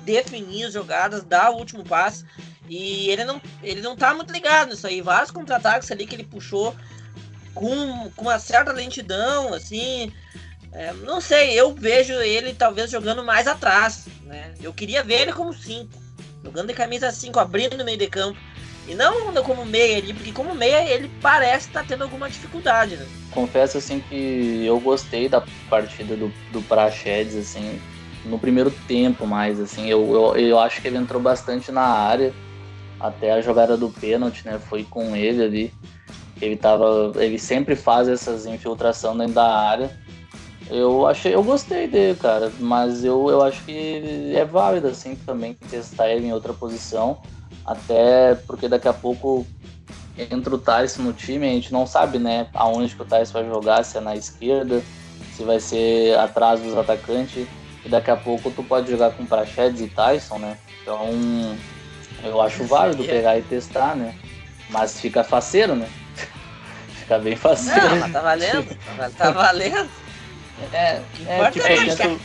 [0.00, 2.24] definir as jogadas, dar o último passe.
[2.70, 5.02] E ele não, ele não tá muito ligado nisso aí.
[5.02, 6.72] Vários contra-ataques ali que ele puxou
[7.52, 10.12] com, com uma certa lentidão, assim.
[10.72, 14.54] É, não sei, eu vejo ele talvez jogando mais atrás, né?
[14.62, 15.88] Eu queria ver ele como 5,
[16.44, 18.38] jogando de camisa 5, abrindo no meio de campo.
[18.86, 22.96] E não como meia ali, porque como meia ele parece estar tá tendo alguma dificuldade,
[22.96, 23.06] né?
[23.32, 27.80] Confesso assim que eu gostei da partida do, do Praxedes, assim,
[28.24, 32.32] no primeiro tempo mais, assim, eu, eu, eu acho que ele entrou bastante na área,
[33.00, 35.74] até a jogada do pênalti, né, foi com ele ali,
[36.40, 39.90] ele tava, ele sempre faz essas infiltração dentro da área,
[40.68, 45.54] eu achei, eu gostei dele, cara, mas eu, eu acho que é válido, assim, também
[45.54, 47.18] testar ele em outra posição,
[47.64, 49.46] até porque daqui a pouco
[50.16, 53.46] entra o Tyson no time, a gente não sabe, né, aonde que o Tyson vai
[53.46, 54.82] jogar, se é na esquerda,
[55.34, 57.48] se vai ser atrás dos atacantes,
[57.84, 61.08] e daqui a pouco tu pode jogar com Prachedes e Tyson, né, então
[62.24, 64.14] eu acho válido pegar e testar, né,
[64.68, 65.88] mas fica faceiro, né,
[67.00, 67.88] fica bem faceiro.
[67.88, 68.76] Não, mas tá valendo,
[69.16, 69.90] tá valendo.
[70.72, 72.20] É, é tipo, eu, tento,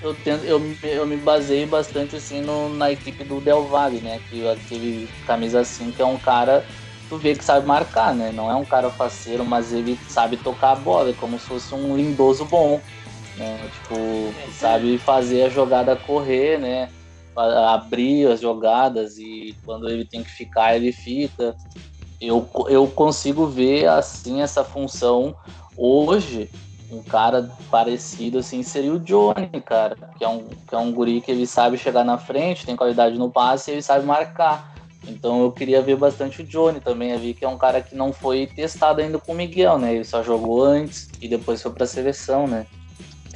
[0.00, 4.20] eu, tento, eu, eu me baseio bastante assim no, na equipe do Del Valle, né?
[4.30, 6.64] Que aquele camisa 5 é um cara,
[7.08, 8.30] tu vê que sabe marcar, né?
[8.32, 11.74] Não é um cara faceiro, mas ele sabe tocar a bola, é como se fosse
[11.74, 12.80] um lindoso bom.
[13.36, 13.68] Né?
[13.74, 16.88] Tipo, sabe fazer a jogada correr, né?
[17.36, 21.54] Abrir as jogadas e quando ele tem que ficar, ele fica.
[22.20, 25.36] Eu, eu consigo ver assim essa função
[25.76, 26.48] hoje
[26.90, 31.20] um cara parecido assim seria o Johnny, cara, que é um que é um guri
[31.20, 34.74] que ele sabe chegar na frente, tem qualidade no passe e ele sabe marcar.
[35.06, 38.12] Então eu queria ver bastante o Johnny também, vi que é um cara que não
[38.12, 39.94] foi testado ainda com o Miguel, né?
[39.94, 42.66] Ele só jogou antes e depois foi pra seleção, né?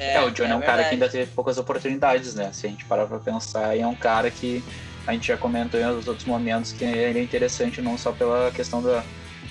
[0.00, 2.50] É, é o Johnny é, é um cara que ainda teve poucas oportunidades, né?
[2.52, 4.64] Se a gente parar pra pensar, é um cara que
[5.06, 8.82] a gente já comentou em outros momentos que ele é interessante não só pela questão
[8.82, 9.04] da,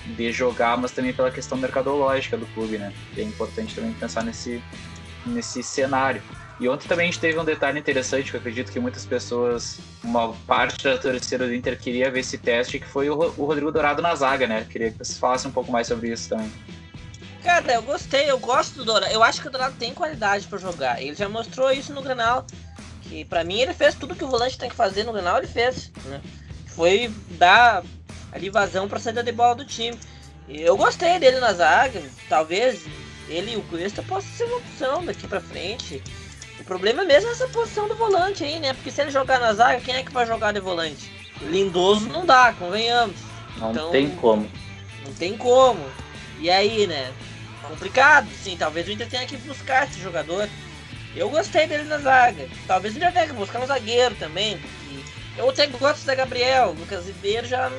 [0.06, 2.92] de jogar, mas também pela questão mercadológica do clube, né?
[3.16, 4.60] E é importante também pensar nesse,
[5.24, 6.20] nesse cenário.
[6.58, 9.78] E ontem também a gente teve um detalhe interessante que eu acredito que muitas pessoas,
[10.02, 13.72] uma parte da torcida do Inter queria ver esse teste, que foi o, o Rodrigo
[13.72, 14.66] Dourado na zaga, né?
[14.68, 16.50] Queria que vocês falassem um pouco mais sobre isso também.
[17.42, 19.12] Cara, eu gostei, eu gosto do Dourado.
[19.12, 21.02] Eu acho que o Dourado tem qualidade para jogar.
[21.02, 22.46] Ele já mostrou isso no Granal.
[23.02, 25.46] Que para mim ele fez tudo que o volante tem que fazer no Granal, ele
[25.46, 25.90] fez.
[26.04, 26.20] Né?
[26.66, 27.82] Foi dar
[28.32, 29.98] ali vazão para saída de bola do time.
[30.48, 32.84] Eu gostei dele na zaga, talvez
[33.28, 36.02] ele e o Cuesta possam ser uma opção daqui para frente.
[36.58, 38.74] O problema é mesmo essa posição do volante aí, né?
[38.74, 41.10] Porque se ele jogar na zaga, quem é que vai jogar de volante?
[41.42, 43.16] Lindoso não dá, convenhamos.
[43.56, 44.48] Não então, tem como.
[45.04, 45.80] Não tem como.
[46.40, 47.12] E aí, né?
[47.62, 48.56] Complicado, sim.
[48.56, 50.48] Talvez o Inter tenha que buscar esse jogador.
[51.14, 52.48] Eu gostei dele na zaga.
[52.66, 54.58] Talvez o Inter tenha que buscar um zagueiro também.
[55.36, 56.74] Eu até gosto da Gabriel.
[56.78, 57.70] Lucas Ribeiro já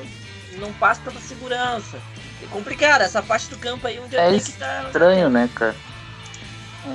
[0.58, 1.98] não passa pela segurança.
[2.42, 4.84] É complicado, essa parte do campo aí onde é tem que tá...
[4.86, 5.74] estranho, né, cara?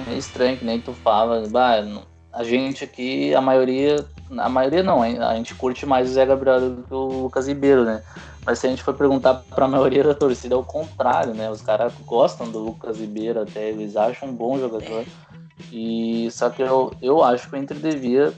[0.09, 1.47] É estranho que nem tu fala.
[1.47, 1.83] Bah,
[2.33, 4.05] a gente aqui, a maioria.
[4.37, 7.85] A maioria não, a gente curte mais o Zé Gabriel do que o Lucas Ribeiro,
[7.85, 8.03] né?
[8.47, 11.51] Mas se a gente for perguntar para a maioria da torcida, é o contrário, né?
[11.51, 15.03] Os caras gostam do Lucas Ribeiro até, eles acham um bom jogador.
[15.69, 18.33] E só que eu, eu acho que o Inter devia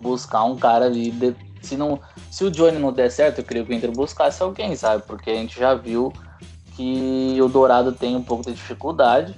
[0.00, 2.00] buscar um cara ali, de, se não
[2.30, 5.02] se o Johnny não der certo, eu queria que o Inter buscasse alguém, sabe?
[5.06, 6.10] Porque a gente já viu
[6.74, 9.34] que o Dourado tem um pouco de dificuldade,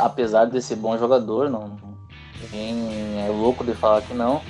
[0.00, 1.76] apesar de ser bom jogador, não,
[2.40, 4.40] ninguém é louco de falar que não.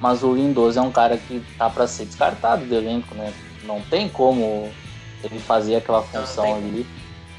[0.00, 3.32] Mas o Lindoso é um cara que tá para ser descartado do elenco, né?
[3.64, 4.70] Não tem como
[5.22, 6.86] ele fazer aquela função ali.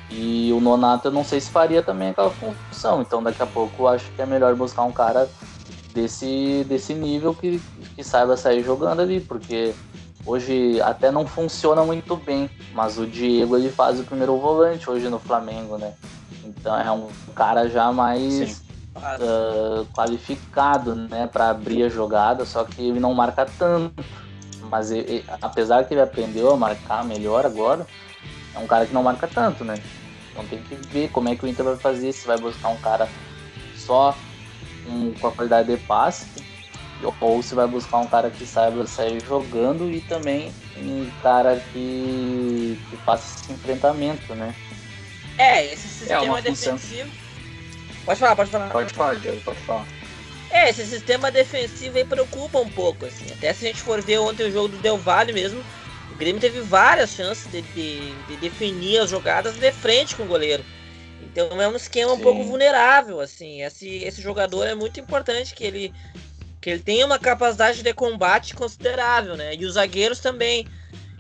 [0.10, 3.02] E o Nonato eu não sei se faria também aquela função.
[3.02, 5.30] Então daqui a pouco eu acho que é melhor buscar um cara
[5.94, 7.62] desse, desse nível que,
[7.96, 9.74] que saiba sair jogando ali, porque
[10.26, 15.10] hoje até não funciona muito bem, mas o Diego ele faz o primeiro volante hoje
[15.10, 15.94] no Flamengo, né?
[16.44, 18.62] Então é um cara já mais
[18.96, 24.04] uh, qualificado, né, para abrir a jogada, só que ele não marca tanto.
[24.72, 27.86] Mas ele, apesar que ele aprendeu a marcar melhor agora,
[28.56, 29.76] é um cara que não marca tanto, né?
[30.32, 32.78] Então tem que ver como é que o Inter vai fazer, se vai buscar um
[32.78, 33.10] cara
[33.76, 34.16] só
[34.88, 36.26] um, com a qualidade de passe,
[37.20, 42.80] ou se vai buscar um cara que saiba sair jogando e também um cara que,
[42.90, 44.56] que faça esse enfrentamento, né?
[45.38, 47.12] É, esse sistema é defensivo.
[48.06, 48.70] Pode falar, pode falar.
[48.70, 49.86] Pode falar, Diego, pode falar.
[50.52, 53.26] É, esse sistema defensivo aí preocupa um pouco, assim.
[53.32, 55.64] Até se a gente for ver ontem o jogo do Del Valle mesmo,
[56.12, 60.28] o Grêmio teve várias chances de, de, de definir as jogadas de frente com o
[60.28, 60.64] goleiro.
[61.24, 62.20] Então é um esquema Sim.
[62.20, 63.62] um pouco vulnerável, assim.
[63.62, 65.94] Esse, esse jogador é muito importante que ele,
[66.60, 69.56] que ele tenha uma capacidade de combate considerável, né?
[69.56, 70.68] E os zagueiros também.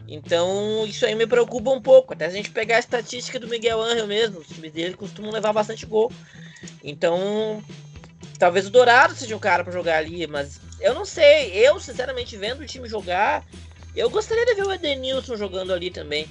[0.09, 2.11] Então isso aí me preocupa um pouco.
[2.11, 5.53] Até a gente pegar a estatística do Miguel Angel mesmo, os times dele costumam levar
[5.53, 6.11] bastante gol.
[6.83, 7.63] Então
[8.41, 11.51] talvez o Dourado seja o cara para jogar ali, mas eu não sei.
[11.53, 13.43] Eu, sinceramente, vendo o time jogar,
[13.95, 16.25] Eu gostaria de ver o Edenilson jogando ali também.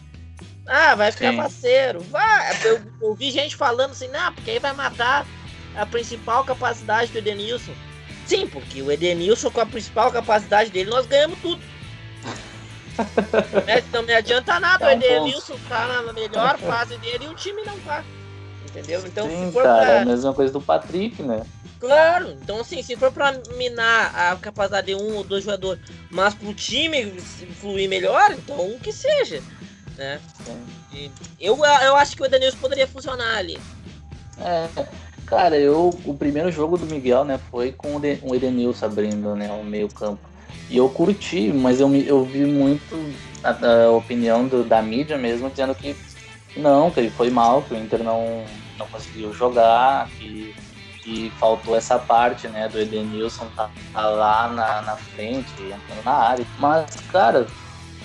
[0.67, 1.37] Ah, vai ficar Sim.
[1.37, 2.01] parceiro.
[2.11, 2.57] Vai.
[2.65, 5.27] Eu ouvi gente falando assim, não, porque aí vai matar
[5.77, 7.73] a principal capacidade do Edenilson.
[8.27, 11.61] Sim, porque o Edenilson, com a principal capacidade dele, nós ganhamos tudo.
[13.67, 13.85] Né?
[13.93, 14.97] Não me adianta nada, É o.
[14.97, 18.03] Edenilson tá na melhor fase dele e o time não tá.
[18.71, 19.03] Entendeu?
[19.07, 19.93] Então, Sim, cara, pra...
[19.93, 21.43] é a mesma coisa do Patrick, né?
[21.81, 26.35] Claro, então assim, se for pra minar a capacidade de um ou dois jogadores, mas
[26.35, 27.17] pro time
[27.59, 29.43] fluir melhor, então que seja,
[29.97, 30.21] né?
[30.93, 31.11] E
[31.41, 33.59] eu, eu acho que o Edenilson poderia funcionar ali.
[34.39, 34.69] É,
[35.27, 39.35] cara, eu o primeiro jogo do Miguel, né, foi com o, De, o Edenilson abrindo,
[39.35, 40.29] né, o meio campo.
[40.69, 42.95] E eu curti, mas eu, eu vi muito
[43.43, 45.97] a, a opinião do- da mídia mesmo dizendo que
[46.55, 48.45] não, que ele foi mal, que o Inter não,
[48.79, 50.55] não conseguiu jogar, que,
[51.11, 56.13] que faltou essa parte, né, do Edenilson tá, tá lá na, na frente, entrando na
[56.13, 56.47] área.
[56.59, 57.49] Mas, cara,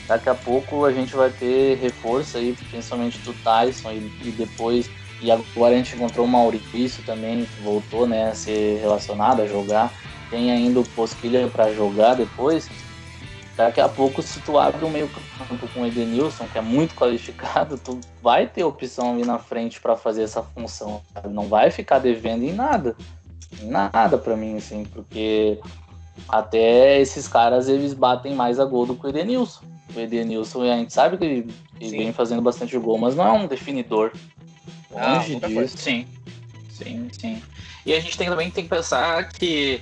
[0.08, 4.90] daqui a pouco a gente vai ter reforço aí, principalmente do Tyson e, e depois
[5.22, 9.48] e agora a gente encontrou o Maurício também, que voltou né, a ser relacionado a
[9.48, 9.94] jogar.
[10.30, 12.70] Tem ainda o Posquilha para jogar depois.
[13.56, 15.10] Daqui a pouco, se tu abre um meio
[15.48, 19.80] campo com o Edenilson, que é muito qualificado, tu vai ter opção ali na frente
[19.80, 21.02] para fazer essa função.
[21.14, 21.30] sabe?
[21.30, 22.96] Não vai ficar devendo em nada.
[23.62, 25.58] Em nada para mim, assim, porque
[26.28, 29.64] até esses caras eles batem mais a gol do que o Edenilson.
[29.96, 33.32] O Edenilson, a gente sabe que ele, ele vem fazendo bastante gol, mas não é
[33.32, 34.12] um definidor.
[34.94, 35.78] Ah, Longe outra disso.
[35.78, 36.06] Sim.
[36.70, 37.42] Sim, sim.
[37.86, 39.82] E a gente tem, também tem que pensar que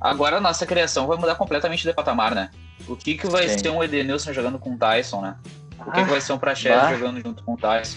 [0.00, 2.50] agora a nossa criação vai mudar completamente de patamar, né?
[2.86, 3.58] O que, que vai Sim.
[3.58, 5.36] ser um Edenilson jogando com o Tyson, né?
[5.78, 6.94] O que, Ah, que vai ser um Praxedes bah.
[6.94, 7.96] jogando junto com o Tyson?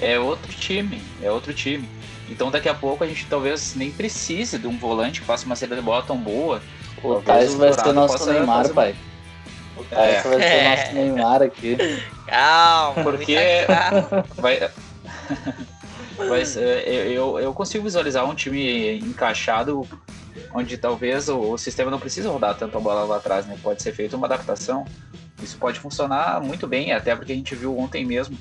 [0.00, 1.88] É outro time, é outro time.
[2.28, 5.54] Então daqui a pouco a gente talvez nem precise de um volante que faça uma
[5.56, 6.62] saída de bola tão boa.
[7.02, 8.94] O Tyson o vai ser nosso Neymar, fazer- pai.
[9.76, 10.38] O Tyson É.
[10.38, 11.76] vai ser nosso Neymar aqui.
[12.26, 13.36] Calma, Porque-.
[14.36, 14.70] Vai,
[16.28, 19.86] vai ser- eu, eu- eu consigo visualizar um time encaixado
[20.54, 23.56] onde talvez o, o sistema não precise rodar tanto a bola lá atrás, né?
[23.62, 24.84] Pode ser feita uma adaptação.
[25.42, 28.36] Isso pode funcionar muito bem, até porque a gente viu ontem mesmo,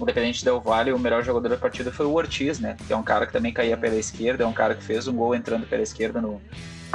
[0.00, 2.76] Independente Del Valle, o melhor jogador da partida foi o Ortiz, né?
[2.86, 5.16] Que é um cara que também caía pela esquerda, é um cara que fez um
[5.16, 6.40] gol entrando pela esquerda no,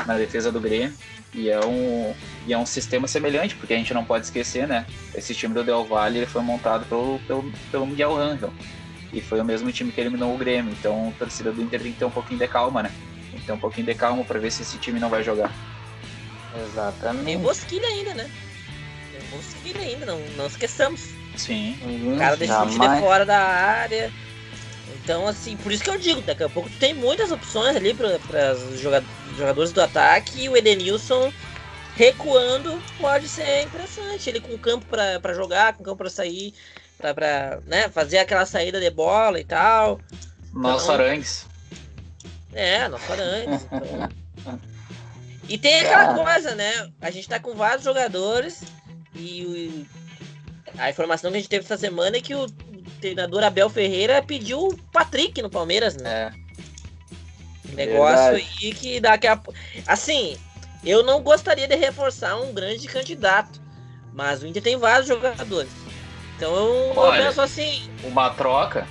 [0.06, 0.94] na defesa do Grêmio.
[1.34, 2.14] E é, um,
[2.46, 4.86] e é um sistema semelhante, porque a gente não pode esquecer, né?
[5.16, 8.54] Esse time do Del Valle ele foi montado pelo, pelo, pelo Miguel Angel.
[9.14, 10.72] E foi o mesmo time que eliminou o Grêmio.
[10.72, 12.92] Então a torcida do Inter tem que ter um pouquinho de calma, né?
[13.42, 15.52] Tem que ter um pouquinho de calma para ver se esse time não vai jogar.
[16.54, 17.38] Tem Exatamente.
[17.38, 18.30] Bosquilha ainda, né?
[19.12, 21.10] Tem Bosquilha ainda, não, não esqueçamos.
[21.36, 21.78] Sim.
[21.82, 24.12] Uhum, O cara deixa o time de fora da área.
[25.04, 28.54] Então, assim, por isso que eu digo, daqui a pouco tem muitas opções ali para
[28.54, 31.34] os jogadores do ataque e o Edenilson
[31.96, 34.30] recuando pode ser interessante.
[34.30, 36.54] Ele com campo para jogar, com campo para sair,
[37.00, 40.00] para né, fazer aquela saída de bola e tal.
[40.54, 41.50] Nós Então- Arangues.
[42.54, 43.66] É, nós antes.
[43.66, 44.60] Então...
[45.48, 46.24] E tem aquela Cara.
[46.24, 46.90] coisa, né?
[47.02, 48.64] A gente tá com vários jogadores
[49.14, 49.86] e
[50.78, 52.48] a informação que a gente teve essa semana é que o
[53.02, 56.34] treinador Abel Ferreira pediu o Patrick no Palmeiras, né?
[57.72, 58.50] É, Negócio verdade.
[58.62, 59.60] aí que daqui a pouco.
[59.88, 60.38] Assim,
[60.86, 63.62] eu não gostaria de reforçar um grande candidato,
[64.14, 65.72] mas o Inter tem vários jogadores.
[66.38, 68.88] Então eu, eu Olha, penso assim, Uma troca.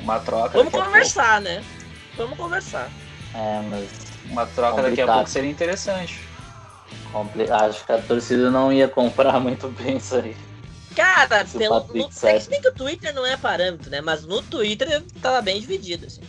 [0.00, 0.58] Uma troca.
[0.58, 1.62] vamos conversar, né?
[2.16, 2.90] Vamos conversar.
[3.34, 3.88] é, mas.
[4.30, 5.14] Uma troca daqui a Complicado.
[5.16, 6.18] pouco seria interessante.
[7.12, 10.34] compli- acho que a torcida não ia comprar muito bem isso aí.
[10.96, 14.00] Cara, Se tem, no, é que se bem que o Twitter não é parâmetro, né?
[14.00, 16.22] Mas no Twitter tava bem dividido, assim.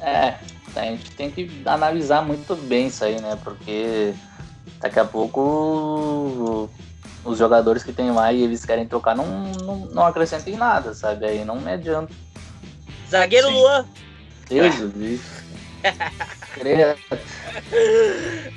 [0.00, 0.34] É,
[0.74, 3.38] a gente tem que analisar muito bem isso aí, né?
[3.44, 4.14] Porque
[4.80, 6.70] daqui a pouco
[7.24, 10.94] os jogadores que tem lá e eles querem trocar não, não, não acrescentam em nada,
[10.94, 11.26] sabe?
[11.26, 12.12] Aí não me adianta.
[13.10, 13.54] Zagueiro Sim.
[13.54, 13.86] Luan.
[14.48, 15.24] Deus do livro.
[16.54, 16.98] Credo.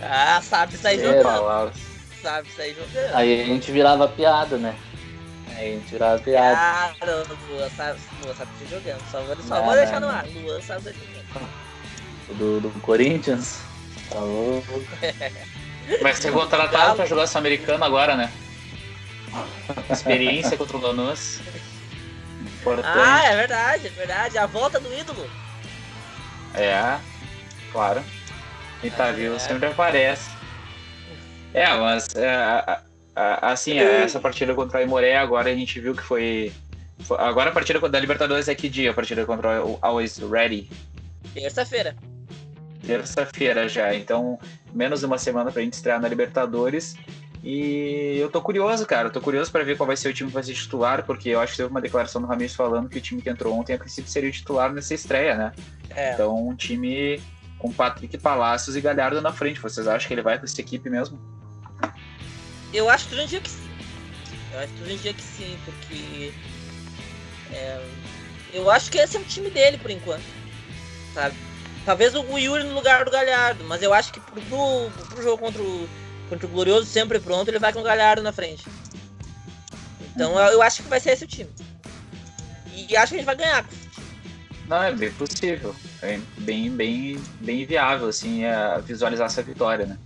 [0.01, 1.23] Ah, sabe sair jogando.
[1.23, 1.75] Palavras.
[2.21, 3.15] Sabe sair jogando.
[3.15, 4.75] Aí a gente virava piada, né?
[5.55, 6.95] Aí a gente virava piada.
[6.99, 9.11] Cara, o Luan sabe, Luan sabe sair jogando.
[9.11, 10.25] Só vou, só vou deixar no ar.
[10.27, 11.49] Luan sabe sair jogando.
[12.37, 13.59] Do, do Corinthians.
[14.09, 14.83] Tá louco.
[16.01, 18.31] Vai ser contratado para jogar Sul-Americano agora, né?
[19.89, 21.39] Experiência contra o Lanús.
[22.61, 22.87] Importante.
[22.87, 24.37] Ah, é verdade, é verdade.
[24.37, 25.29] A volta do ídolo.
[26.55, 26.99] É,
[27.71, 28.03] claro.
[28.81, 29.39] Quem tá é.
[29.39, 30.29] sempre aparece.
[31.53, 32.79] É, mas é,
[33.41, 36.51] assim, é, essa partida contra o Imoré agora a gente viu que foi.
[37.01, 38.91] foi- agora a partida da Libertadores é que dia?
[38.91, 40.69] A partida contra o Always Ready?
[41.33, 41.95] Terça-feira.
[42.85, 43.93] Terça-feira já.
[43.93, 44.39] Então,
[44.73, 46.95] menos de uma semana pra gente estrear na Libertadores.
[47.43, 49.07] E eu tô curioso, cara.
[49.07, 51.29] Eu tô curioso para ver qual vai ser o time que vai ser titular, porque
[51.29, 53.73] eu acho que teve uma declaração do Ramires falando que o time que entrou ontem
[53.73, 55.51] a princípio seria o titular nessa estreia, né?
[55.89, 56.13] É.
[56.13, 57.19] Então, um time
[57.57, 59.59] com Patrick Palacios e Galhardo na frente.
[59.59, 61.19] Vocês acham que ele vai com essa equipe mesmo?
[62.71, 63.69] Eu acho que durante dia que sim.
[64.53, 66.33] Eu acho que durante dia que sim, porque.
[67.51, 67.83] É,
[68.53, 70.23] eu acho que esse é o time dele por enquanto.
[71.13, 71.35] Sabe?
[71.85, 75.39] Talvez o Yuri no lugar do Galhardo, mas eu acho que pro, pro, pro jogo
[75.39, 75.89] contra o
[76.31, 78.63] contra o Glorioso sempre pronto, ele vai com o Galhardo na frente.
[80.15, 81.49] Então eu, eu acho que vai ser esse o time.
[82.73, 83.65] E acho que a gente vai ganhar.
[84.65, 85.75] Não, é bem possível.
[86.01, 89.97] É bem, bem, bem viável, assim, é visualizar essa vitória, né?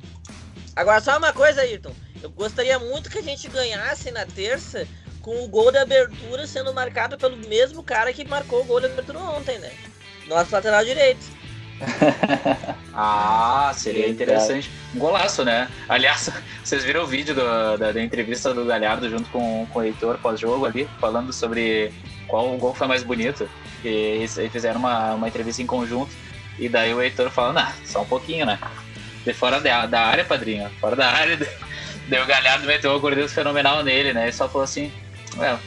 [0.75, 1.93] Agora, só uma coisa, Ayrton.
[2.23, 4.87] Eu gostaria muito que a gente ganhasse na terça
[5.21, 8.87] com o gol da abertura sendo marcado pelo mesmo cara que marcou o gol da
[8.87, 9.71] abertura ontem, né?
[10.27, 11.23] Nosso lateral direito.
[12.93, 14.69] ah, seria interessante.
[14.93, 15.69] Um golaço, né?
[15.89, 16.29] Aliás,
[16.63, 20.17] vocês viram o vídeo do, da, da, entrevista do Galhardo junto com, com o Heitor
[20.17, 21.91] pós-jogo ali, falando sobre
[22.27, 23.49] qual gol foi mais bonito.
[23.83, 26.11] E eles, eles fizeram uma, uma entrevista em conjunto.
[26.57, 28.57] E daí o Heitor falando, ah, só um pouquinho, né?
[29.25, 30.69] De fora da, da área, padrinho.
[30.79, 31.37] Fora da área.
[32.07, 34.25] Daí o Galhardo meteu o gordinho fenomenal nele, né?
[34.25, 34.91] Ele só falou assim,
[35.37, 35.57] well,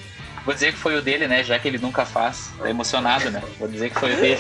[0.45, 1.43] vou dizer que foi o dele, né?
[1.43, 2.53] Já que ele nunca faz.
[2.57, 3.43] Tá emocionado, né?
[3.59, 4.39] Vou dizer que foi o dele.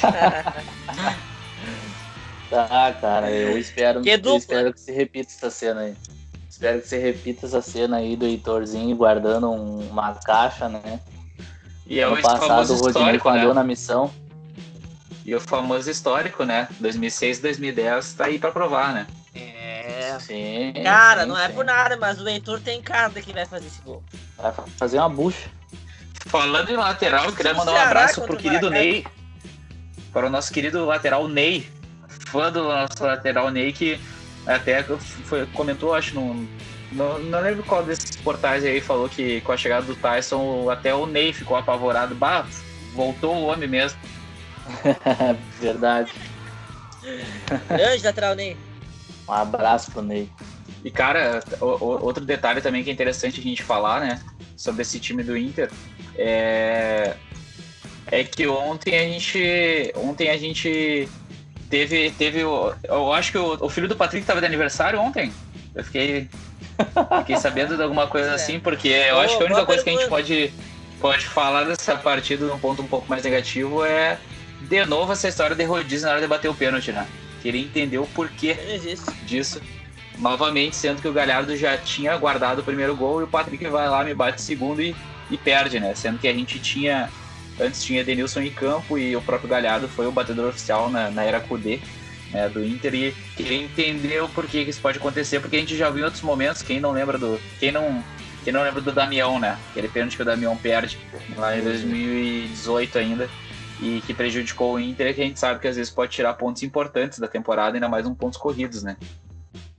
[2.51, 5.97] Tá, cara, eu espero, que eu espero que se repita essa cena aí.
[6.49, 11.01] Espero que se repita essa cena aí do Heitorzinho guardando um, uma caixa, né?
[11.87, 13.55] E é o passado o Rodinei andou né?
[13.55, 14.11] na missão.
[15.25, 16.69] E o famoso histórico, né?
[16.81, 19.07] 2006 2010 tá aí pra provar, né?
[19.35, 20.19] É.
[20.21, 20.73] Sim.
[20.83, 23.81] Cara, sim, não é por nada, mas o Heitor tem cara que vai fazer esse
[23.83, 24.03] gol.
[24.37, 25.51] Vai fazer uma bucha.
[26.27, 29.07] Falando em lateral, eu queria mandar um abraço pro querido Ney.
[30.13, 31.71] Para o nosso querido lateral Ney,
[32.27, 34.01] fã do nosso lateral Ney, que
[34.47, 36.47] até foi, comentou, acho, no,
[36.93, 40.95] no, não lembro qual desses portais aí falou que com a chegada do Tyson, até
[40.95, 42.15] o Ney ficou apavorado.
[42.15, 42.47] Bah,
[42.95, 43.99] voltou o homem mesmo.
[45.61, 46.13] Verdade.
[47.69, 48.57] Grande lateral Ney.
[49.29, 50.31] Um abraço pro Ney.
[50.85, 54.23] E cara, o, o, outro detalhe também que é interessante a gente falar, né,
[54.57, 55.71] sobre esse time do Inter,
[56.17, 57.17] é,
[58.07, 61.09] é que ontem a gente, ontem a gente
[61.71, 65.33] Teve, teve o, eu acho que o, o filho do Patrick estava de aniversário ontem.
[65.75, 66.29] Eu fiquei,
[67.21, 68.35] fiquei sabendo de alguma coisa é.
[68.35, 70.53] assim, porque eu oh, acho que a única coisa que a gente pode,
[71.01, 74.19] pode falar dessa partida num ponto um pouco mais negativo é
[74.63, 77.07] de novo essa história de rodízio na hora de bater o pênalti, né?
[77.43, 78.57] Queria entender o porquê
[79.25, 79.61] disso.
[80.19, 83.89] Novamente, sendo que o Galhardo já tinha guardado o primeiro gol e o Patrick vai
[83.89, 84.97] lá, me bate o segundo e,
[85.31, 85.95] e perde, né?
[85.95, 87.09] Sendo que a gente tinha
[87.61, 91.25] Antes tinha Denilson em campo e o próprio Galhardo foi o batedor oficial na, na
[91.25, 91.81] era Cudê
[92.31, 95.77] né, do Inter e queria entender o porquê que isso pode acontecer, porque a gente
[95.77, 97.41] já viu em outros momentos, quem não lembra do.
[97.59, 98.05] Quem não,
[98.45, 99.59] quem não lembra do Damião, né?
[99.71, 100.99] Aquele pênalti que o Damião perde
[101.37, 103.29] lá em 2018 ainda.
[103.81, 106.65] E que prejudicou o Inter, que a gente sabe que às vezes pode tirar pontos
[106.65, 108.97] importantes da temporada, ainda mais um pontos corridos, né?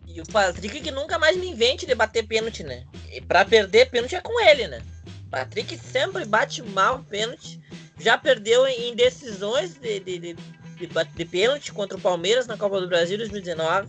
[0.08, 2.86] E o Patrick que nunca mais me invente de bater pênalti, né?
[3.12, 4.82] E pra perder pênalti é com ele, né?
[5.30, 7.60] Patrick sempre bate mal pênalti.
[8.00, 10.36] Já perdeu em decisões de, de, de,
[11.16, 13.88] de, pênalti contra o Palmeiras na Copa do Brasil 2019.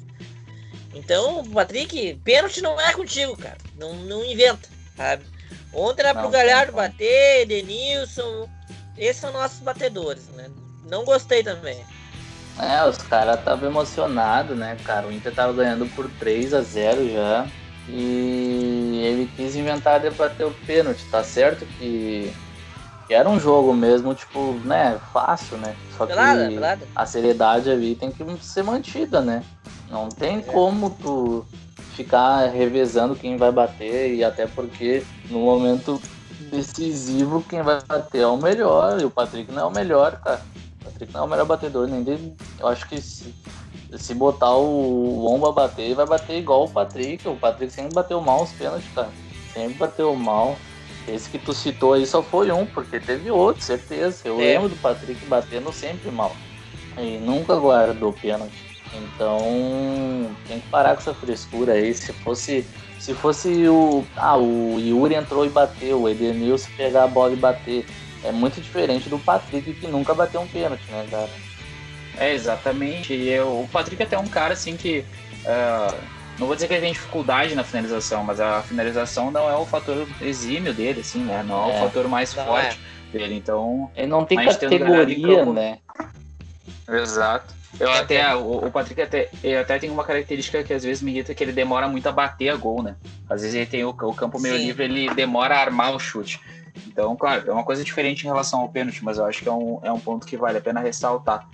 [0.95, 3.59] Então, Patrick, pênalti não é contigo, cara.
[3.78, 5.24] Não, não inventa, sabe?
[5.72, 6.88] Ontem era não, pro Galhardo não, não.
[6.88, 8.49] bater, Denilson.
[8.99, 10.51] Esses são nossos batedores, né?
[10.88, 11.80] Não gostei também.
[12.59, 15.07] É, os caras estavam emocionados, né, cara?
[15.07, 17.47] O Inter tava ganhando por 3 a 0 já.
[17.93, 22.32] E ele quis inventar de bater o pênalti, tá certo que,
[23.07, 25.74] que era um jogo mesmo, tipo, né, fácil, né?
[25.97, 26.88] Só que pelada, pelada.
[26.95, 29.43] a seriedade ali tem que ser mantida, né?
[29.91, 30.43] Não tem é.
[30.43, 31.45] como tu
[31.97, 36.01] ficar revezando quem vai bater e até porque no momento
[36.51, 40.41] decisivo quem vai bater é o melhor e o Patrick não é o melhor, cara.
[41.01, 42.34] O Patrick não é o melhor batedor, nem dele.
[42.59, 43.34] Eu acho que se,
[43.96, 47.26] se botar o Omba bater, vai bater igual o Patrick.
[47.26, 49.09] O Patrick sempre bateu mal os pênaltis, cara.
[49.53, 50.57] Sempre bateu mal.
[51.09, 54.20] Esse que tu citou aí só foi um, porque teve outro, certeza.
[54.24, 54.44] Eu é.
[54.44, 56.36] lembro do Patrick batendo sempre mal.
[56.98, 58.70] E nunca guardou pênalti.
[58.94, 59.40] Então
[60.46, 61.94] tem que parar com essa frescura aí.
[61.94, 62.66] Se fosse.
[62.98, 64.05] Se fosse o.
[64.14, 67.86] Ah, o Yuri entrou e bateu, o Edenilson pegar a bola e bater.
[68.25, 71.31] É muito diferente do Patrick que nunca bateu um pênalti, né, cara?
[72.18, 73.14] É, exatamente.
[73.14, 75.05] E eu, o Patrick é até um cara assim que.
[75.45, 79.57] Uh, não vou dizer que ele tem dificuldade na finalização, mas a finalização não é
[79.57, 81.43] o fator exímio dele, assim, né?
[81.47, 82.79] Não é, é o fator mais forte
[83.12, 83.18] é.
[83.18, 83.35] dele.
[83.35, 83.91] Então.
[83.95, 85.79] Ele não tem categoria, né?
[86.89, 87.55] Exato.
[87.79, 91.35] Eu até, o, o Patrick até, até tem uma característica que às vezes me irrita,
[91.35, 92.97] que ele demora muito a bater a gol, né?
[93.29, 94.66] Às vezes ele tem o, o campo meio Sim.
[94.66, 96.41] livre, ele demora a armar o chute.
[96.87, 99.53] Então, claro, é uma coisa diferente em relação ao pênalti, mas eu acho que é
[99.53, 101.49] um, é um ponto que vale a pena ressaltar.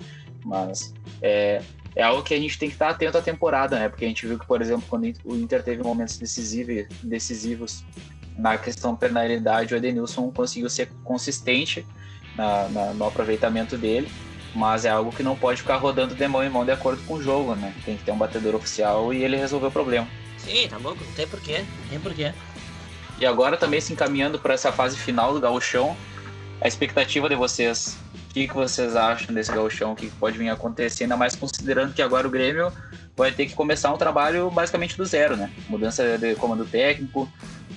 [0.44, 1.62] Mas é,
[1.94, 3.88] é algo que a gente tem que estar atento à temporada, né?
[3.88, 7.84] Porque a gente viu que, por exemplo, quando o Inter teve momentos decisivos, decisivos
[8.36, 11.86] na questão penalidade, o Edenilson conseguiu ser consistente
[12.36, 14.08] na, na, no aproveitamento dele
[14.56, 17.14] mas é algo que não pode ficar rodando de mão em mão de acordo com
[17.14, 17.74] o jogo, né?
[17.84, 20.08] Tem que ter um batedor oficial e ele resolveu o problema.
[20.38, 22.32] Sim, tá bom, não tem porquê, não tem porquê.
[23.18, 25.96] E agora também se encaminhando para essa fase final do gauchão,
[26.60, 27.96] a expectativa de vocês,
[28.30, 31.34] o que, que vocês acham desse gauchão, o que, que pode vir acontecer, ainda mais
[31.34, 32.72] considerando que agora o Grêmio
[33.16, 35.50] vai ter que começar um trabalho basicamente do zero, né?
[35.68, 37.28] Mudança de comando técnico,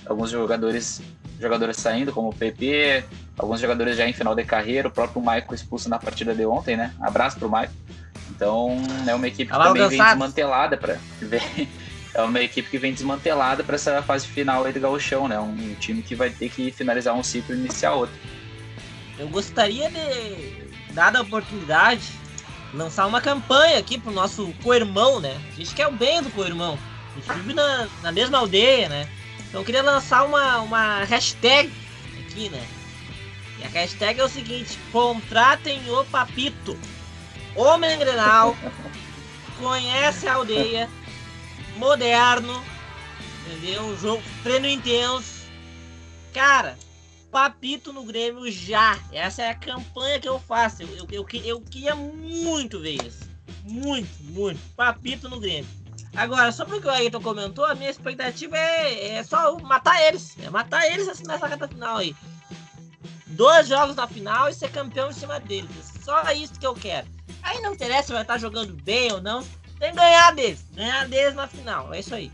[0.05, 1.01] alguns jogadores
[1.39, 3.03] jogadores saindo, como o PP,
[3.37, 6.75] alguns jogadores já em final de carreira, o próprio Maicon expulso na partida de ontem,
[6.75, 6.93] né?
[6.99, 7.73] Abraço pro Maicon.
[8.29, 8.77] Então,
[9.07, 10.97] é uma equipe que também vem desmantelada para
[12.13, 15.39] é uma equipe que vem desmantelada para essa fase final aí do Gauchão, né?
[15.39, 18.15] Um time que vai ter que finalizar um ciclo e iniciar outro.
[19.17, 22.03] Eu gostaria de, dada a oportunidade,
[22.73, 25.39] lançar uma campanha aqui pro nosso co-irmão, né?
[25.51, 26.77] A gente quer o bem do co-irmão.
[27.11, 29.09] A gente vive na, na mesma aldeia, né?
[29.47, 31.71] Então eu queria lançar uma, uma hashtag
[32.19, 32.65] aqui, né?
[33.59, 36.77] E a hashtag é o seguinte: contratem o Papito.
[37.55, 38.55] Homem Grenal,
[39.59, 40.89] conhece a aldeia,
[41.79, 42.63] moderno,
[43.47, 43.83] entendeu?
[43.83, 45.39] Um jogo, treino intenso.
[46.33, 46.77] Cara,
[47.31, 48.99] Papito no Grêmio já.
[49.11, 50.83] Essa é a campanha que eu faço.
[50.83, 53.29] Eu, eu, eu, eu queria muito ver isso.
[53.63, 54.59] Muito, muito.
[54.75, 55.69] Papito no Grêmio.
[56.15, 60.35] Agora, sobre o que o Ayrton comentou, a minha expectativa é, é só matar eles.
[60.43, 62.15] É matar eles assim, nessa reta final aí.
[63.27, 65.69] Dois jogos na final e ser campeão em cima deles.
[66.03, 67.07] Só isso que eu quero.
[67.43, 69.45] Aí não interessa se vai estar jogando bem ou não.
[69.79, 70.65] Tem que ganhar deles.
[70.75, 71.93] Ganhar deles na final.
[71.93, 72.31] É isso aí.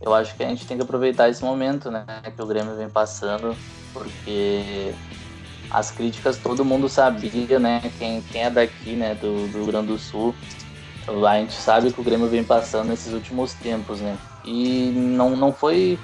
[0.00, 2.04] Eu acho que a gente tem que aproveitar esse momento, né?
[2.34, 3.56] Que o Grêmio vem passando.
[3.92, 4.92] Porque
[5.70, 7.80] as críticas todo mundo sabia, né?
[7.98, 9.14] Quem, quem é daqui, né?
[9.14, 10.34] Do, do Rio Grande do Sul
[11.26, 14.16] a gente sabe que o Grêmio vem passando nesses últimos tempos, né?
[14.44, 15.98] E não, não foi.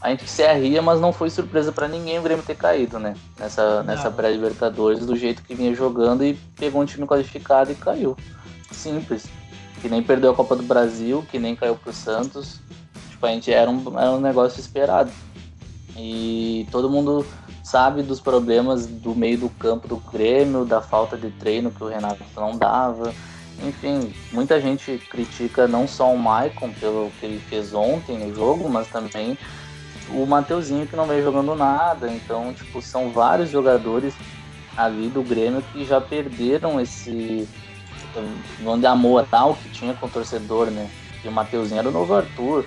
[0.00, 3.14] A gente se arria, mas não foi surpresa para ninguém o Grêmio ter caído, né?
[3.38, 8.16] Nessa, nessa pré-Libertadores, do jeito que vinha jogando e pegou um time qualificado e caiu.
[8.70, 9.26] Simples.
[9.80, 12.60] Que nem perdeu a Copa do Brasil, que nem caiu pro Santos.
[13.10, 15.10] Tipo, a gente era um, era um negócio esperado.
[15.96, 17.26] E todo mundo
[17.62, 21.88] sabe dos problemas do meio do campo do Grêmio, da falta de treino que o
[21.88, 23.12] Renato não dava
[23.62, 28.68] enfim, muita gente critica não só o Maicon pelo que ele fez ontem no jogo,
[28.68, 29.38] mas também
[30.10, 32.10] o Mateuzinho que não vem jogando nada.
[32.10, 34.14] Então, tipo, são vários jogadores
[34.76, 37.48] ali do Grêmio que já perderam esse
[38.60, 40.90] vamos de amor tal que tinha com o torcedor, né?
[41.24, 42.64] E o Mateuzinho era o novo Arthur.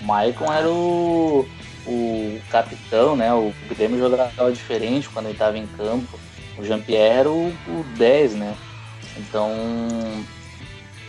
[0.00, 1.46] O Maicon era o,
[1.86, 3.32] o capitão, né?
[3.32, 6.18] O Grêmio jogava diferente quando ele estava em campo.
[6.58, 8.54] O Jean-Pierre era o, o 10, né?
[9.16, 9.50] Então,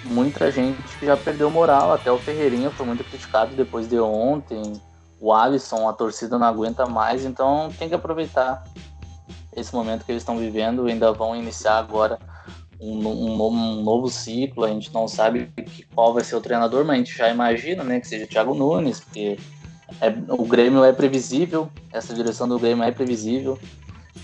[0.05, 1.93] muita gente já perdeu moral.
[1.93, 4.79] Até o Ferreirinha foi muito criticado depois de ontem.
[5.19, 7.25] O Alisson, a torcida não aguenta mais.
[7.25, 8.63] Então, tem que aproveitar
[9.55, 10.85] esse momento que eles estão vivendo.
[10.85, 12.19] Ainda vão iniciar agora
[12.79, 14.65] um, um, novo, um novo ciclo.
[14.65, 15.49] A gente não sabe
[15.93, 18.99] qual vai ser o treinador, mas a gente já imagina né, que seja Thiago Nunes,
[18.99, 19.37] porque
[20.01, 23.59] é, o Grêmio é previsível, essa direção do Grêmio é previsível.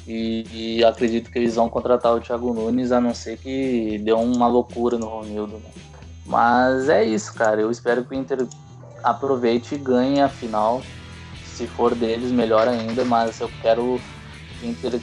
[0.08, 4.20] E, e, acredito que eles vão contratar o Thiago Nunes, a não ser que deu
[4.20, 5.58] uma loucura no Romildo.
[5.58, 5.70] Né?
[6.26, 7.62] Mas é isso, cara.
[7.62, 8.48] Eu espero que o Inter
[9.04, 10.82] aproveite e ganhe a final.
[11.46, 13.06] Se for deles, melhor ainda.
[13.06, 14.21] Mas eu quero que
[14.62, 15.00] o Inter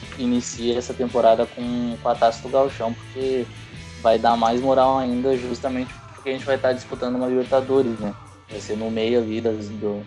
[0.77, 3.45] essa temporada com, com a taça do Galchão, porque
[4.01, 8.13] vai dar mais moral ainda, justamente porque a gente vai estar disputando uma Libertadores, né?
[8.49, 10.05] Vai ser no meio ali das, do,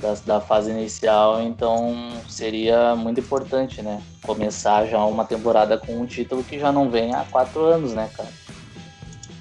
[0.00, 1.94] da, da fase inicial, então
[2.28, 4.02] seria muito importante, né?
[4.22, 8.10] Começar já uma temporada com um título que já não vem há quatro anos, né,
[8.16, 8.28] cara?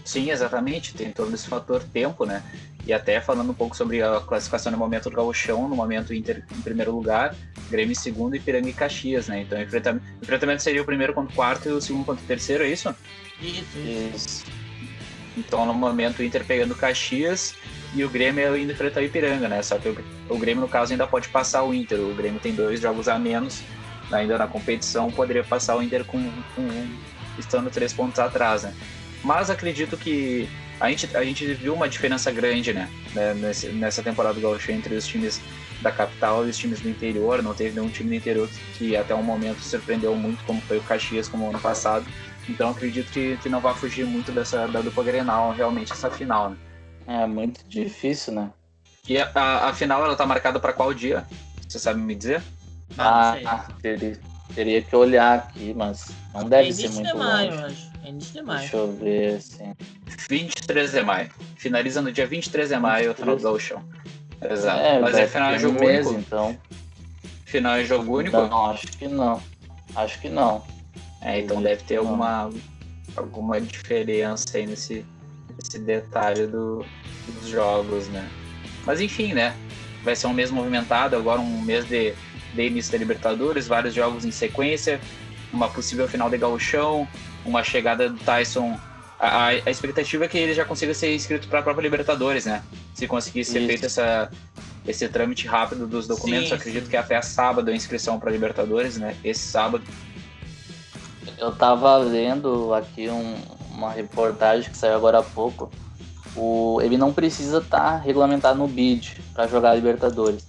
[0.04, 0.94] Sim, exatamente.
[0.94, 2.44] Tem todo esse fator tempo, né?
[2.86, 6.44] E até falando um pouco sobre a classificação no momento do Gauchão, no momento Inter
[6.52, 7.34] em primeiro lugar,
[7.70, 9.42] Grêmio em segundo e Piranga e Caxias, né?
[9.42, 12.24] Então o enfrentamento, o enfrentamento seria o primeiro contra o quarto e o segundo contra
[12.24, 12.94] o terceiro, é isso?
[13.42, 13.80] Isso.
[14.14, 14.46] isso.
[15.38, 17.56] Então no momento o Inter pegando Caxias
[17.96, 19.62] e o Grêmio indo enfrentar o Ipiranga, né?
[19.62, 19.98] Só que o,
[20.30, 22.00] o, Grêmio, no caso, ainda pode passar o Inter.
[22.00, 23.64] O Grêmio tem dois jogos a menos
[24.12, 26.20] ainda na competição, poderia passar o Inter com,
[26.56, 26.68] com
[27.38, 28.74] estando três pontos atrás, né?
[29.24, 30.50] Mas acredito que
[30.80, 32.90] a gente, a gente viu uma diferença grande, né?
[33.14, 35.42] né nesse, nessa temporada do Gaúcho entre os times
[35.82, 37.42] da capital e os times do interior.
[37.42, 40.84] Não teve nenhum time do interior que até o momento surpreendeu muito, como foi o
[40.84, 42.06] Caxias, como ano passado.
[42.50, 46.50] Então acredito que, que não vai fugir muito dessa da dupla Grenal, realmente, essa final,
[46.50, 46.58] né?
[47.08, 48.50] É muito difícil, né?
[49.08, 51.26] E a, a, a final, ela tá marcada para qual dia?
[51.68, 52.42] Você sabe me dizer?
[52.98, 54.20] Ah, ah teria,
[54.54, 57.93] teria que olhar aqui, mas não deve ser muito de maio, longe.
[58.04, 58.06] Acho.
[58.06, 58.60] É início de maio.
[58.60, 59.76] Deixa eu ver, assim.
[60.30, 61.30] 23 de maio.
[61.56, 63.84] Finaliza no dia 23 de maio o final do Gauchão.
[64.42, 64.80] Exato.
[64.80, 66.22] É, mas é final de jogo mês, único?
[66.22, 66.58] então.
[67.46, 68.38] Final de jogo único?
[68.38, 69.42] Não, acho que não.
[69.96, 70.64] Acho que não.
[71.22, 72.50] É, então deve ter alguma,
[73.16, 75.06] alguma diferença aí nesse,
[75.58, 76.86] nesse detalhe do,
[77.28, 78.28] dos jogos, né?
[78.86, 79.56] Mas enfim, né?
[80.04, 82.14] Vai ser um mês movimentado, agora um mês de,
[82.54, 85.00] de início da Libertadores, vários jogos em sequência,
[85.54, 87.08] uma possível final de gauchão,
[87.46, 88.78] uma chegada do Tyson.
[89.20, 92.64] A, a, expectativa é que ele já consiga ser inscrito para a própria Libertadores, né?
[92.94, 93.68] Se conseguir ser Isso.
[93.68, 94.30] feito essa,
[94.86, 96.90] esse trâmite rápido dos documentos, sim, acredito sim.
[96.90, 99.16] que até sábado a inscrição para Libertadores, né?
[99.24, 99.84] Esse sábado.
[101.38, 103.36] Eu tava lendo aqui um,
[103.72, 105.72] uma reportagem que saiu agora há pouco.
[106.36, 110.46] O, ele não precisa estar tá regulamentado no BID para jogar a Libertadores.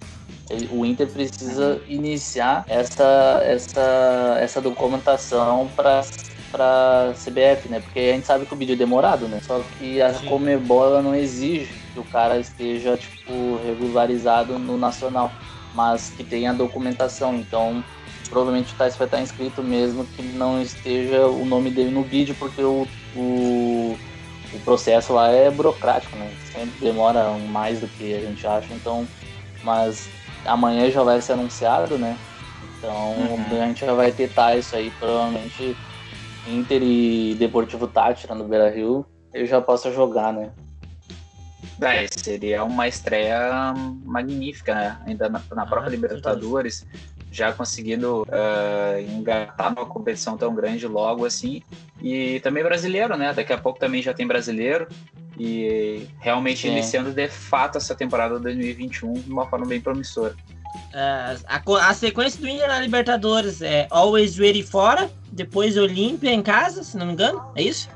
[0.48, 6.02] Ele, o Inter precisa iniciar essa, essa, essa documentação para
[6.54, 7.80] para CBF, né?
[7.80, 9.40] Porque a gente sabe que o vídeo é demorado, né?
[9.42, 10.26] Só que a Sim.
[10.26, 15.32] Comebol não exige que o cara esteja tipo regularizado no nacional,
[15.74, 17.34] mas que tenha documentação.
[17.34, 17.82] Então,
[18.30, 22.36] provavelmente o Tais vai estar inscrito mesmo que não esteja o nome dele no vídeo,
[22.38, 22.86] porque o,
[23.16, 23.98] o,
[24.52, 26.30] o processo lá é burocrático, né?
[26.52, 28.72] Sempre demora mais do que a gente acha.
[28.72, 29.08] Então,
[29.64, 30.08] mas
[30.46, 32.16] amanhã já vai ser anunciado, né?
[32.78, 33.62] Então uhum.
[33.62, 35.76] a gente já vai ter Tais aí provavelmente
[36.46, 40.50] Inter e Deportivo Tátira no Beira Rio, eu já posso jogar, né?
[41.80, 43.74] É, seria uma estreia
[44.04, 44.98] magnífica, né?
[45.06, 46.86] Ainda na, na própria ah, Libertadores,
[47.32, 51.62] já conseguindo uh, engatar numa competição tão grande logo assim.
[52.00, 53.32] E também brasileiro, né?
[53.32, 54.86] Daqui a pouco também já tem brasileiro.
[55.36, 56.68] E realmente Sim.
[56.68, 60.36] iniciando de fato essa temporada 2021 de uma forma bem promissora.
[60.74, 66.42] Uh, a, a, sequência do Inter na Libertadores é Always Ready fora, depois Olímpia em
[66.42, 67.88] casa, se não me engano, é isso?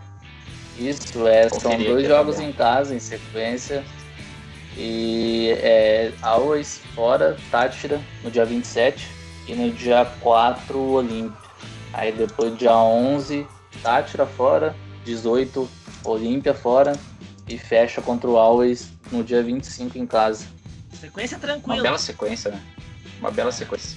[0.79, 3.85] Isso, é, são dois jogos em casa em sequência.
[4.77, 9.09] E é Always fora, Tátira, no dia 27,
[9.49, 11.37] e no dia 4, Olímpia.
[11.93, 13.45] Aí depois, dia 11,
[13.83, 15.69] Tátira fora, 18,
[16.05, 16.93] Olímpia fora,
[17.49, 20.47] e fecha contra o Always no dia 25 em casa.
[20.93, 21.77] Sequência tranquila.
[21.77, 22.61] Uma bela sequência, né?
[23.21, 23.97] Uma bela sequência.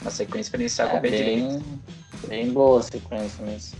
[0.00, 1.64] Uma sequência para iniciar é, com o pé bem, direito.
[2.28, 3.78] Bem boa a sequência mesmo.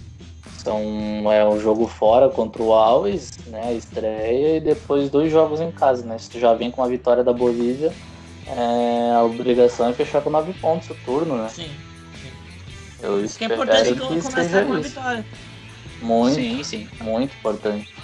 [0.58, 3.68] São, é um jogo fora contra o Alves, né?
[3.68, 6.18] A estreia, e depois dois jogos em casa, né?
[6.18, 7.92] Se tu já vem com a vitória da Bolívia,
[8.46, 11.48] é, a obrigação é fechar com nove pontos o turno, né?
[11.48, 11.70] Sim.
[13.02, 15.26] Eu isso que é importante que, que começar com a vitória.
[16.00, 16.88] Muito, sim, sim.
[17.00, 17.94] muito importante.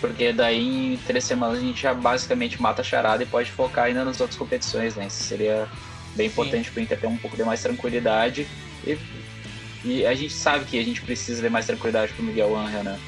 [0.00, 3.86] Porque daí em três semanas a gente já basicamente mata a charada e pode focar
[3.86, 5.06] ainda nas outras competições, né?
[5.06, 5.68] Isso seria
[6.14, 8.46] bem importante para o Inter ter um pouco de mais tranquilidade.
[8.86, 8.98] E,
[9.84, 12.84] e, a gente sabe que a gente precisa de mais tranquilidade para o Miguel Angel,
[12.84, 12.98] né?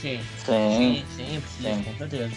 [0.00, 0.20] Sim.
[0.44, 1.82] Sim, sim, sim, sim.
[1.82, 2.30] com certeza.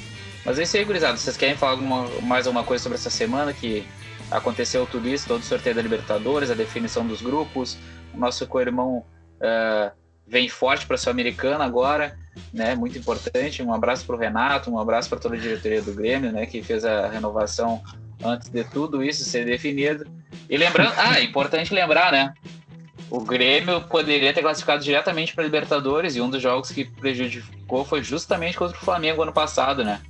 [0.45, 1.17] Mas é isso aí, gurizada.
[1.17, 3.85] Vocês querem falar alguma, mais alguma coisa sobre essa semana que
[4.31, 7.77] aconteceu tudo isso, todo o sorteio da Libertadores, a definição dos grupos,
[8.13, 9.03] o nosso co-irmão
[9.41, 9.91] uh,
[10.27, 12.17] vem forte para a Sul-Americana agora
[12.53, 12.75] né?
[12.75, 13.63] Muito importante.
[13.63, 16.45] Um abraço para o Renato, um abraço para toda a diretoria do Grêmio, né?
[16.45, 17.81] Que fez a renovação
[18.23, 20.05] antes de tudo isso ser definido.
[20.49, 22.33] E lembrando, ah, é importante lembrar, né?
[23.09, 28.03] O Grêmio poderia ter classificado diretamente para Libertadores e um dos jogos que prejudicou foi
[28.03, 30.01] justamente contra o Flamengo ano passado, né?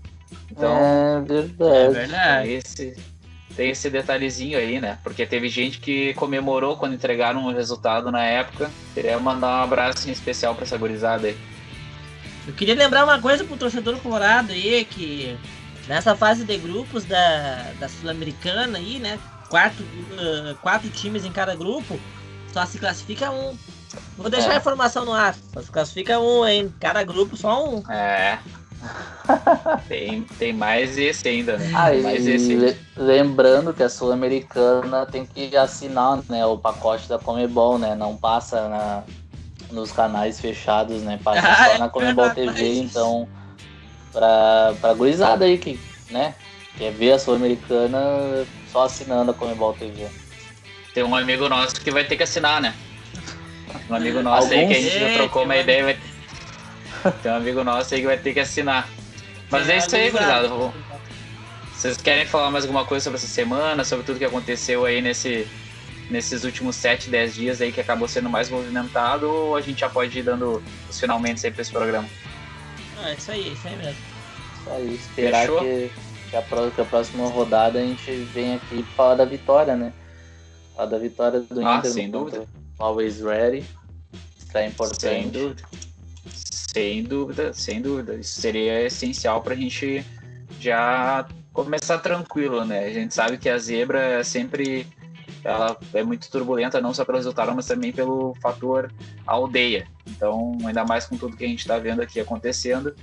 [0.52, 1.76] Então, é verdade.
[1.76, 2.52] É verdade.
[2.52, 2.98] Esse,
[3.57, 4.99] tem esse detalhezinho aí, né?
[5.03, 8.69] Porque teve gente que comemorou quando entregaram o resultado na época.
[8.93, 11.35] Queria mandar um abraço em especial para essa gurizada aí.
[12.47, 15.35] Eu queria lembrar uma coisa pro torcedor colorado aí, que
[15.88, 19.17] nessa fase de grupos da, da Sul-Americana aí, né?
[19.49, 21.99] Quatro, uh, quatro times em cada grupo,
[22.53, 23.57] só se classifica um.
[24.15, 24.53] Vou deixar é.
[24.53, 25.35] a informação no ar.
[25.53, 27.91] Só se classifica um em cada grupo, só um.
[27.91, 28.38] É.
[29.87, 31.71] tem, tem mais esse ainda, né?
[31.73, 37.77] Ah, mais esse lembrando que a Sul-Americana tem que assinar né, o pacote da Comebol,
[37.77, 37.95] né?
[37.95, 39.03] Não passa na,
[39.71, 41.19] nos canais fechados, né?
[41.23, 43.27] Passa ah, só é na Comebol TV, então
[44.11, 45.79] pra, pra gurizada aí que,
[46.09, 46.33] né?
[46.77, 50.07] Quer ver a Sul-Americana só assinando a Comebol TV.
[50.93, 52.73] Tem um amigo nosso que vai ter que assinar, né?
[53.89, 54.59] Um amigo nosso Alguns?
[54.59, 55.83] aí que a gente já trocou uma ideia.
[55.83, 55.97] Vai...
[57.21, 58.88] Tem um amigo nosso aí que vai ter que assinar.
[59.49, 60.49] Mas é, é isso aí, gurizada.
[61.73, 65.47] Vocês querem falar mais alguma coisa sobre essa semana, sobre tudo que aconteceu aí nesse
[66.09, 69.89] nesses últimos 7, 10 dias aí que acabou sendo mais movimentado ou a gente já
[69.89, 72.07] pode ir dando os finalmente aí para esse programa?
[73.01, 74.01] Ah, é isso aí, é isso aí mesmo.
[74.59, 75.91] Isso aí, esperar que,
[76.29, 79.93] que, a, que a próxima rodada a gente venha aqui falar da vitória, né?
[80.75, 81.91] Falar da vitória do ah, Inter.
[81.91, 82.47] Sem dúvida.
[82.79, 83.65] Always ready.
[84.39, 84.99] Está importante.
[84.99, 85.63] Sem dúvida.
[86.68, 88.15] Sem dúvida, sem dúvida.
[88.15, 90.06] Isso seria essencial para a gente
[90.60, 92.85] já começar tranquilo, né?
[92.85, 94.85] A gente sabe que a zebra é sempre
[95.44, 98.91] ela é muito turbulenta, não só pelo resultado, mas também pelo fator
[99.26, 99.88] aldeia.
[100.06, 102.94] Então, ainda mais com tudo que a gente está vendo aqui acontecendo,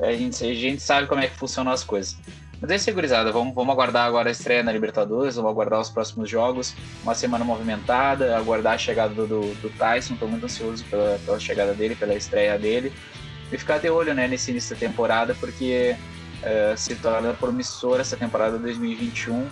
[0.00, 2.16] a gente, a gente sabe como é que funcionam as coisas.
[2.64, 6.30] Mas é segurizada, vamos, vamos aguardar agora a estreia na Libertadores, vamos aguardar os próximos
[6.30, 11.20] jogos, uma semana movimentada, aguardar a chegada do, do, do Tyson, estou muito ansioso pela,
[11.26, 12.90] pela chegada dele, pela estreia dele,
[13.52, 15.94] e ficar de olho né, nesse início da temporada, porque
[16.40, 19.46] uh, se torna promissora essa temporada 2021,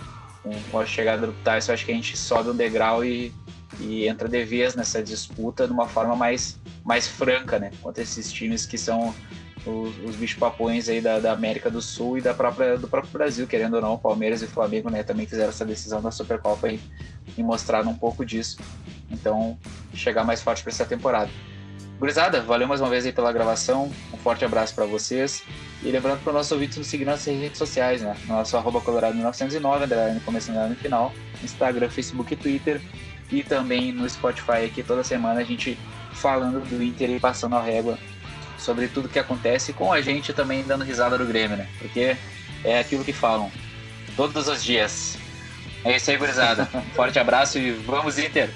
[0.71, 3.31] com a chegada do Tyson, acho que a gente sobe um degrau e,
[3.79, 7.69] e entra de vez nessa disputa de uma forma mais, mais franca, né?
[7.79, 9.13] Contra esses times que são
[9.65, 13.11] os, os bichos papões aí da, da, América do Sul e da própria, do próprio
[13.11, 15.03] Brasil, querendo ou não, Palmeiras e Flamengo, né?
[15.03, 16.79] Também fizeram essa decisão da Supercopa e,
[17.37, 18.57] e mostraram um pouco disso.
[19.09, 19.57] Então,
[19.93, 21.29] chegar mais forte para essa temporada.
[21.99, 23.89] Gurizada, valeu mais uma vez aí pela gravação.
[24.13, 25.43] Um forte abraço para vocês.
[25.81, 28.15] E lembrando para o nosso ouvinte nos seguir nas redes sociais, né?
[28.27, 32.81] Nosso arroba colorado 1909, underline começando no final, Instagram, Facebook e Twitter.
[33.31, 35.77] E também no Spotify aqui toda semana a gente
[36.13, 37.97] falando do Inter e passando a régua
[38.63, 41.67] sobre tudo que acontece com a gente também dando risada do Grêmio, né?
[41.79, 42.15] Porque
[42.63, 43.51] é aquilo que falam
[44.15, 45.17] todos os dias.
[45.83, 46.65] É isso aí, gurizada.
[46.95, 48.49] Forte abraço e vamos, Inter!